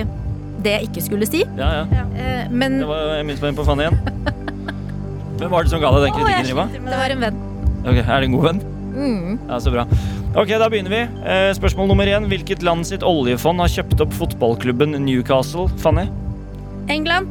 det 0.63 0.77
jeg 0.77 0.87
ikke 0.87 1.03
skulle 1.09 1.27
si. 1.29 1.43
Ja, 1.59 1.83
ja. 1.91 2.05
Eh, 2.15 2.47
Men 2.49 2.79
Det 2.79 2.87
var 2.87 3.11
minuspoeng 3.27 3.59
på 3.59 3.67
Fanny 3.67 3.87
igjen. 3.87 3.99
Hvem 5.37 5.51
var 5.51 5.67
det 5.67 5.73
som 5.75 5.83
ga 5.83 5.91
deg 5.93 6.07
den 6.07 6.15
kritikken, 6.15 6.47
Riva? 6.53 6.69
det 6.73 7.01
var 7.03 7.13
en 7.13 7.25
venn. 7.27 7.43
Ok, 7.83 7.99
Er 7.99 8.15
det 8.15 8.29
en 8.31 8.37
god 8.39 8.47
venn? 8.47 8.63
Mm. 8.97 9.35
Ja, 9.49 9.59
Så 9.61 9.75
bra. 9.75 9.83
Ok, 10.35 10.49
Da 10.59 10.69
begynner 10.69 10.89
vi. 10.93 10.99
Eh, 11.25 11.53
spørsmål 11.57 11.87
nummer 11.89 12.05
én. 12.07 12.27
Hvilket 12.29 12.63
land 12.65 12.85
sitt 12.85 13.03
oljefond 13.05 13.59
har 13.63 13.67
kjøpt 13.71 14.01
opp 14.03 14.13
fotballklubben 14.13 14.97
Newcastle? 15.05 15.67
Fanny? 15.81 16.07
England. 16.89 17.27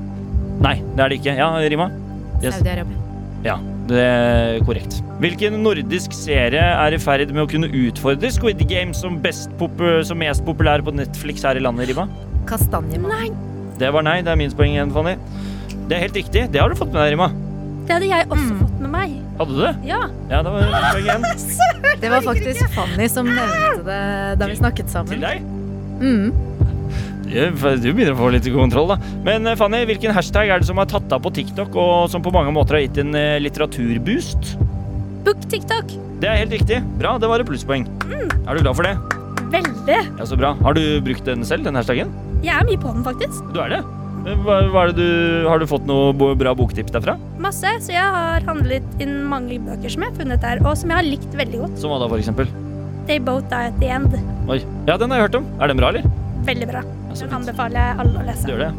Nei, 0.61 0.78
det 0.96 1.04
er 1.04 1.09
det 1.12 1.18
ikke. 1.20 1.37
Ja, 1.37 1.50
Rima? 1.68 1.90
Yes. 2.42 2.56
Saudi-Arabia. 2.59 2.96
Ja, 3.44 3.56
det 3.87 4.00
er 4.02 4.61
korrekt. 4.66 4.98
Hvilken 5.20 5.61
nordisk 5.62 6.12
serie 6.16 6.61
er 6.61 6.92
i 6.92 6.98
ferd 7.00 7.30
med 7.32 7.44
å 7.46 7.48
kunne 7.50 7.68
utfordre 7.70 8.28
Squid 8.32 8.61
Game 8.68 8.92
som, 8.96 9.20
som 9.22 10.18
mest 10.20 10.44
populær 10.44 10.82
på 10.85 10.92
Netflix 10.96 11.44
her 11.46 11.56
i 11.56 11.62
landet, 11.62 11.88
Rima? 11.92 12.09
Kastanjemann. 12.48 13.12
Nei, 13.12 13.30
Det 13.78 13.92
var 13.92 14.02
nei. 14.02 14.22
Det 14.24 14.32
er 14.32 14.37
minst 14.40 14.56
poeng 14.56 14.72
igjen, 14.74 14.92
Fanny. 14.92 15.16
Det 15.88 15.96
er 15.96 16.00
helt 16.09 16.16
riktig. 16.16 16.50
Det 16.50 16.61
har 16.61 16.68
du 16.72 16.74
fått 16.74 16.92
med 16.92 17.02
deg, 17.04 17.12
Rima. 17.14 17.28
det 17.87 17.92
hadde 17.94 18.09
jeg 18.09 18.26
også 18.28 18.50
Mm. 18.50 18.59
fått 18.59 18.75
meg. 18.96 19.14
Hadde 19.38 19.54
du 19.54 19.61
det? 19.62 19.74
Ja. 19.88 20.00
Ja, 20.32 20.42
det 20.42 20.52
var. 20.56 20.66
Det 22.02 22.11
var 22.12 22.24
faktisk 22.30 22.74
Fanny 22.74 23.09
som 23.12 23.28
nevnte 23.30 23.85
det 23.87 24.02
da 24.40 24.48
vi 24.50 24.59
snakket 24.59 24.92
sammen. 24.92 25.12
Til 25.12 25.24
deg. 25.24 25.44
Mm. 26.00 26.32
Du, 27.26 27.40
du 27.82 27.88
begynner 27.90 28.14
å 28.14 28.18
få 28.20 28.28
litt 28.35 28.46
kontroll, 28.54 28.92
da. 28.94 28.96
Men 29.26 29.48
eh, 29.50 29.56
Fanny, 29.59 29.82
hvilken 29.88 30.14
hashtag 30.14 30.52
er 30.52 30.62
det 30.62 30.68
som 30.68 30.78
har 30.78 30.87
tatt 30.90 31.11
av 31.12 31.24
på 31.24 31.32
TikTok, 31.35 31.74
og 31.74 32.06
som 32.12 32.22
på 32.22 32.32
mange 32.35 32.52
måter 32.54 32.78
har 32.78 32.85
gitt 32.87 33.00
en 33.02 33.16
eh, 33.18 33.37
litteraturboost? 33.42 34.54
Book 35.26 35.42
TikTok. 35.50 35.90
Det 36.22 36.30
er 36.30 36.38
helt 36.44 36.54
riktig. 36.54 36.78
Bra, 37.00 37.16
det 37.20 37.28
var 37.28 37.42
et 37.42 37.48
plusspoeng. 37.48 37.88
Er 38.46 38.54
du 38.54 38.62
glad 38.62 38.76
for 38.78 38.87
det? 38.87 38.94
Veldig. 39.50 39.98
Ja, 40.20 40.24
Så 40.24 40.38
bra. 40.38 40.54
Har 40.62 40.78
du 40.78 40.82
brukt 41.04 41.26
den 41.26 41.42
selv, 41.44 41.66
den 41.66 41.76
hashtaggen? 41.78 42.14
Jeg 42.46 42.54
er 42.54 42.66
mye 42.68 42.78
på 42.80 42.94
den, 42.94 43.02
faktisk. 43.06 43.42
Du 43.52 43.61
er 43.64 43.74
det? 43.74 43.82
Hva, 44.26 44.56
hva 44.74 44.80
er 44.82 44.90
det 44.90 44.96
du, 44.98 45.46
har 45.46 45.60
du 45.62 45.66
fått 45.70 45.84
noe 45.86 46.10
bra 46.34 46.52
boktips 46.58 46.90
derfra? 46.94 47.14
Masse. 47.42 47.70
Så 47.84 47.92
jeg 47.94 48.02
har 48.16 48.42
handlet 48.48 48.86
inn 49.02 49.20
mange 49.30 49.60
bøker 49.62 49.92
som 49.92 50.02
jeg 50.02 50.10
har 50.10 50.18
funnet 50.18 50.42
der, 50.42 50.62
og 50.66 50.74
som 50.80 50.90
jeg 50.90 50.98
har 50.98 51.06
likt 51.06 51.36
veldig 51.38 51.60
godt. 51.62 51.76
Som 51.78 51.92
hva 51.94 52.00
da, 52.02 52.08
for 52.10 52.18
eksempel? 52.18 52.50
They 53.06 53.20
Both 53.22 53.46
Die 53.52 53.68
At 53.70 53.76
The 53.78 53.90
End. 53.94 54.16
Oi. 54.50 54.58
Ja, 54.88 54.96
den 54.98 55.14
har 55.14 55.20
jeg 55.22 55.28
hørt 55.28 55.38
om. 55.38 55.46
Er 55.62 55.70
den 55.70 55.78
bra, 55.78 55.92
eller? 55.94 56.08
Veldig 56.46 56.68
bra. 56.72 56.82
Ja, 56.82 57.18
Den 57.22 57.36
anbefaler 57.38 57.78
jeg 57.80 57.98
alle 58.02 58.18
å 58.18 58.24
Du 58.24 58.26
lese. 58.26 58.48
gjør 58.50 58.64
det. 58.64 58.72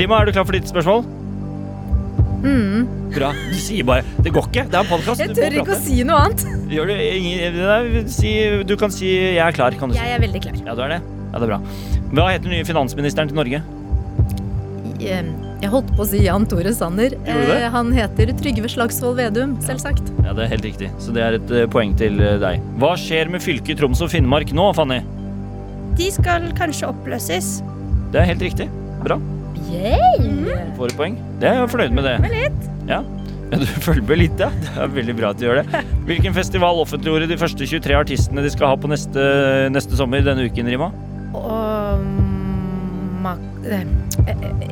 Rima, 0.00 0.20
er 0.22 0.24
du 0.30 0.32
klar 0.32 0.46
for 0.48 0.56
ditt 0.56 0.70
spørsmål? 0.70 1.04
Mm. 2.40 2.86
Bra. 3.12 3.32
Du 3.52 3.58
sier 3.60 3.84
bare 3.84 4.04
Det 4.24 4.32
går 4.32 4.46
ikke. 4.48 4.64
Det 4.70 4.78
er 4.78 4.80
en 4.80 4.88
podkast. 4.88 5.20
Jeg 5.20 5.34
tør 5.36 5.56
ikke 5.60 5.74
å 5.74 5.80
si 5.84 5.98
noe 6.08 6.22
annet. 6.24 6.44
Gjør 6.72 6.88
du 6.88 6.94
ingen 6.96 7.58
nei, 7.60 8.04
si, 8.08 8.32
Du 8.64 8.76
kan 8.80 8.90
si 8.90 9.10
'jeg 9.36 9.36
er 9.44 9.52
klar', 9.52 9.76
kan 9.78 9.90
du 9.90 9.94
si. 9.94 10.00
Jeg 10.00 10.16
er 10.16 10.22
veldig 10.24 10.40
klar. 10.40 10.54
Ja, 10.64 10.74
du 10.74 10.80
er 10.82 10.88
det? 10.96 11.02
Ja, 11.32 11.38
det 11.38 11.42
er 11.42 11.52
bra. 11.52 11.60
Hva 12.14 12.30
heter 12.32 12.48
den 12.48 12.56
nye 12.56 12.64
finansministeren 12.64 13.28
til 13.28 13.36
Norge? 13.36 13.62
Jeg, 15.00 15.24
jeg 15.62 15.70
holdt 15.72 15.90
på 15.96 16.04
å 16.04 16.08
si 16.08 16.20
Jan 16.26 16.44
Tore 16.48 16.72
Sanner. 16.76 17.14
Eh, 17.24 17.66
Han 17.72 17.92
heter 17.96 18.32
Trygve 18.36 18.68
Slagsvold 18.70 19.16
Vedum, 19.20 19.56
selvsagt. 19.64 20.12
Ja, 20.24 20.34
det 20.36 20.44
er 20.46 20.52
helt 20.54 20.66
riktig. 20.68 20.90
Så 21.00 21.14
det 21.16 21.24
er 21.24 21.38
et 21.38 21.54
eh, 21.56 21.68
poeng 21.70 21.94
til 21.98 22.20
eh, 22.20 22.36
deg. 22.42 22.64
Hva 22.80 22.92
skjer 23.00 23.32
med 23.32 23.44
fylket 23.44 23.80
Troms 23.80 24.02
og 24.04 24.12
Finnmark 24.12 24.52
nå, 24.56 24.70
Fanny? 24.76 25.00
De 25.98 26.08
skal 26.12 26.50
kanskje 26.58 26.90
oppløses. 26.90 27.58
Det 28.12 28.20
er 28.20 28.28
helt 28.32 28.44
riktig. 28.44 28.68
Bra. 29.04 29.16
Yay! 29.70 30.18
Du 30.20 30.76
får 30.76 30.92
et 30.92 30.98
poeng. 30.98 31.16
Det 31.40 31.48
er 31.48 31.60
jeg 31.62 31.72
fornøyd 31.72 31.96
med 31.96 32.08
det. 32.08 32.14
Med 32.24 32.36
litt. 32.36 32.68
Ja. 32.90 33.00
ja, 33.52 33.60
du 33.62 33.66
følger 33.86 34.04
med 34.08 34.22
litt, 34.24 34.42
ja. 34.42 34.50
Det 34.64 34.74
er 34.84 34.96
veldig 34.98 35.16
bra 35.20 35.32
at 35.32 35.40
du 35.40 35.46
gjør 35.48 35.62
det. 35.62 35.84
Hvilken 36.10 36.36
festival 36.36 36.82
offentliggjorde 36.82 37.30
de 37.30 37.40
første 37.40 37.68
23 37.72 37.96
artistene 38.00 38.44
de 38.44 38.52
skal 38.52 38.74
ha 38.74 38.80
på 38.80 38.90
neste, 38.92 39.24
neste 39.72 39.98
sommer 40.00 40.24
denne 40.26 40.48
uken, 40.50 40.72
Rima? 40.72 40.90
Um, 41.30 43.24
eh, 43.24 43.32
eh, 43.32 43.49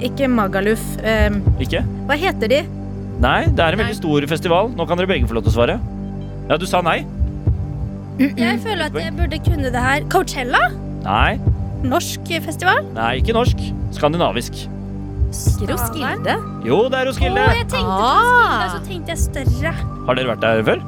Ikke 0.03 0.29
Magaluf. 0.31 0.83
Eh, 1.03 1.31
Ikke? 1.61 1.83
hva 2.09 2.17
heter 2.19 2.49
de? 2.53 2.63
Nei, 3.21 3.45
det 3.51 3.59
er 3.61 3.73
en 3.75 3.79
Nei. 3.79 3.85
veldig 3.85 3.97
stor 3.99 4.27
festival. 4.31 4.71
Nå 4.79 4.87
kan 4.87 4.97
dere 5.01 5.11
begge 5.11 5.27
få 5.29 5.35
lov 5.35 5.45
til 5.47 5.53
å 5.53 5.57
svare. 5.59 5.79
Ja, 6.49 6.57
du 6.57 6.67
sa 6.67 6.81
nei? 6.81 7.01
Jeg 8.19 8.59
føler 8.65 8.87
at 8.89 8.95
jeg 8.99 9.15
burde 9.15 9.39
kunne 9.45 9.71
det 9.75 9.83
her. 9.83 10.01
Coachella? 10.11 10.63
Nei. 11.05 11.39
Norsk 11.87 12.27
festival? 12.43 12.83
Nei, 12.95 13.19
ikke 13.21 13.35
norsk. 13.37 13.59
Skandinavisk. 13.95 14.53
Ikke 15.29 15.69
Roskilde? 15.75 16.35
Jo, 16.65 16.89
det 16.89 16.99
er 16.99 17.05
Å, 17.05 17.11
Roskilde. 17.11 17.43
jeg 17.59 17.67
tenkte 17.69 17.85
på 17.85 18.07
Ah. 18.09 18.15
Roskilde, 18.25 18.71
så 18.73 18.81
tenkte 18.89 19.09
jeg 19.13 19.19
større. 19.19 19.73
Har 20.07 20.15
dere 20.19 20.31
vært 20.33 20.41
der 20.41 20.63
før? 20.65 20.81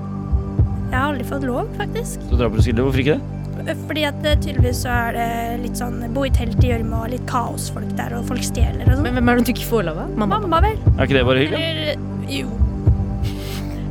Jeg 0.91 0.99
har 0.99 1.13
aldri 1.13 1.25
fått 1.29 1.45
lov, 1.47 1.69
faktisk. 1.77 2.21
Så 2.31 2.39
dra 2.39 2.49
på 2.49 2.57
Roskilde, 2.59 2.83
Hvorfor 2.83 2.99
ikke 3.05 3.19
det? 3.19 3.40
Fordi 3.87 4.05
at 4.09 4.25
eh, 4.27 4.37
tydeligvis 4.41 4.83
så 4.85 4.89
er 4.95 5.13
det 5.19 5.29
litt 5.65 5.77
sånn 5.81 6.01
bo 6.15 6.25
i 6.27 6.31
telt 6.35 6.63
i 6.65 6.71
gjørme 6.73 7.03
og 7.05 7.11
litt 7.13 7.27
kaosfolk 7.31 7.93
der, 7.99 8.15
og 8.19 8.27
folk 8.31 8.43
stjeler 8.47 8.87
og 8.87 8.95
sånn. 8.97 9.05
Men 9.07 9.19
hvem 9.19 9.29
er 9.35 9.41
det 9.41 9.47
du 9.51 9.53
ikke 9.55 9.69
får 9.71 9.87
lov 9.91 9.99
av? 10.07 10.11
Mamma? 10.17 10.41
Mamma, 10.47 10.61
vel? 10.65 10.79
Er 10.97 11.07
ikke 11.07 11.19
det 11.19 11.25
bare 11.29 11.45
hyggelig? 11.45 11.63
Eller 11.71 12.35
jo. 12.41 12.49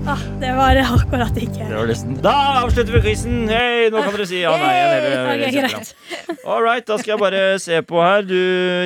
Ah, 0.10 0.18
det 0.42 0.50
var 0.56 0.78
akkurat 0.80 1.36
ikke 1.38 1.68
Det. 1.70 1.98
Da 2.24 2.32
avslutter 2.64 2.96
vi 2.96 3.02
quizen! 3.04 3.44
Hei, 3.52 3.90
nå 3.94 4.00
kan 4.02 4.16
dere 4.16 4.26
si 4.26 4.40
ja, 4.42 4.54
nei. 4.58 4.72
Eller, 4.80 5.36
eller. 5.52 5.92
All 6.48 6.64
right, 6.66 6.86
da 6.88 6.96
skal 6.98 7.12
jeg 7.14 7.22
bare 7.22 7.42
se 7.62 7.82
på 7.86 8.00
her. 8.02 8.24
Du, 8.26 8.34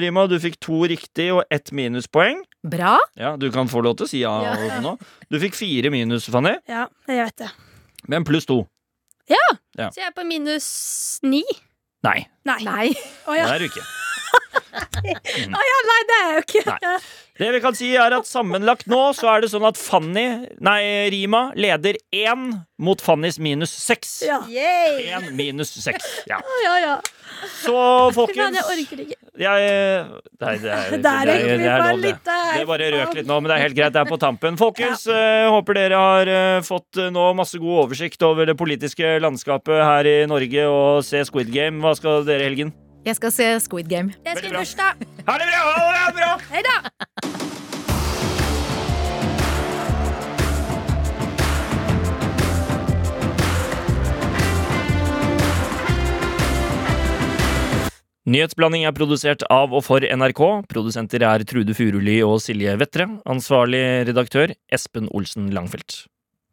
Rima, 0.04 0.26
du 0.28 0.36
fikk 0.44 0.58
to 0.60 0.82
riktig 0.90 1.30
og 1.38 1.46
ett 1.54 1.72
minuspoeng. 1.72 2.42
Bra. 2.66 2.98
Ja, 3.16 3.36
Du 3.40 3.48
kan 3.56 3.70
få 3.72 3.86
lov 3.86 3.96
til 4.02 4.10
å 4.10 4.10
si 4.10 4.24
ja, 4.26 4.34
Ja. 4.44 4.82
nå. 4.84 4.98
Du 5.32 5.40
fikk 5.40 5.56
fire 5.56 5.94
minus, 5.94 6.28
Fanny, 6.34 6.58
Ja, 6.68 6.88
jeg 7.08 7.24
vet 7.24 7.38
det. 7.46 7.52
men 8.10 8.26
pluss 8.28 8.50
to. 8.50 8.66
Så 9.94 10.02
jeg 10.02 10.10
er 10.10 10.16
på 10.16 10.26
minus 10.28 10.68
ni. 11.24 11.44
Nei, 12.04 12.26
Nei. 12.44 12.62
Nei. 12.68 12.88
Oh, 13.28 13.36
ja. 13.38 13.48
det 13.48 13.56
er 13.56 13.64
du 13.64 13.70
ikke. 13.72 13.86
Å 14.74 15.62
ja, 15.68 15.78
nei, 15.90 16.00
det 16.10 16.16
er 16.18 16.26
jeg 16.26 16.34
jo 16.34 16.44
ikke. 16.44 16.64
Nei. 16.72 16.98
Det 17.34 17.48
vi 17.50 17.60
kan 17.64 17.74
si, 17.74 17.88
er 17.98 18.14
at 18.14 18.28
sammenlagt 18.30 18.86
nå 18.92 19.00
så 19.18 19.32
er 19.32 19.42
det 19.42 19.50
sånn 19.50 19.66
at 19.66 19.80
Fanny, 19.80 20.26
nei, 20.62 20.82
Rima, 21.10 21.48
leder 21.58 21.98
én 22.14 22.52
mot 22.84 23.02
Fannys 23.02 23.40
minus 23.42 23.74
seks. 23.74 24.20
Ja. 24.28 24.44
Én 24.46 25.32
minus 25.34 25.74
seks. 25.82 26.06
Ja. 26.30 26.38
ja, 26.62 26.76
ja. 26.84 26.96
Så, 27.64 27.76
folkens 28.16 28.56
jeg 28.56 28.64
orker 28.64 29.00
ikke. 29.04 29.18
jeg, 29.40 29.72
Nei, 30.44 30.54
det 30.62 30.70
er, 30.70 30.94
det 30.94 31.12
er, 31.12 31.32
det 31.32 31.70
er 31.72 31.82
lov, 31.82 32.02
det. 32.04 32.14
Det 32.24 32.68
bare 32.70 32.90
røk 32.94 33.18
litt 33.18 33.28
nå, 33.28 33.40
men 33.42 33.50
det 33.50 33.56
er 33.56 33.64
helt 33.66 33.78
greit. 33.78 33.96
Det 33.96 34.02
er 34.04 34.10
på 34.12 34.20
tampen. 34.22 34.60
Folkens, 34.60 35.08
eh, 35.12 35.48
håper 35.50 35.80
dere 35.80 36.00
har 36.00 36.32
eh, 36.32 36.60
fått 36.66 37.02
eh, 37.02 37.10
nå 37.14 37.26
masse 37.38 37.58
god 37.62 37.88
oversikt 37.88 38.24
over 38.28 38.48
det 38.50 38.56
politiske 38.60 39.16
landskapet 39.24 39.82
her 39.82 40.10
i 40.10 40.16
Norge 40.30 40.68
og 40.70 41.02
se 41.08 41.24
Squid 41.28 41.50
Game. 41.54 41.82
Hva 41.84 41.96
skal 41.98 42.28
dere 42.28 42.33
i 42.42 42.48
helgen? 42.50 42.74
Jeg 43.04 43.18
skal 43.20 43.34
se 43.36 43.48
Squid 43.60 43.90
Game. 43.92 44.14
Jeg 44.26 44.38
skal 44.40 44.54
i 44.54 44.56
bursdag. 44.56 45.04
Ha 45.28 45.40
det 45.42 45.50
bra! 45.52 45.64
Ha 45.76 46.06
det 46.08 46.16
bra! 46.22 46.32
Hei 46.54 46.64
da! 46.64 46.78
Nyhetsblanding 58.24 58.86
er 58.88 58.96
produsert 58.96 59.44
av 59.52 59.74
og 59.76 59.84
for 59.84 60.00
NRK. 60.00 60.40
Produsenter 60.72 61.26
er 61.28 61.44
Trude 61.44 61.76
Furuli 61.76 62.22
og 62.24 62.38
Silje 62.40 62.78
Vettre. 62.80 63.10
Ansvarlig 63.28 63.84
redaktør 64.08 64.56
Espen 64.72 65.12
Olsen 65.12 65.52
Langfelt. 65.52 66.06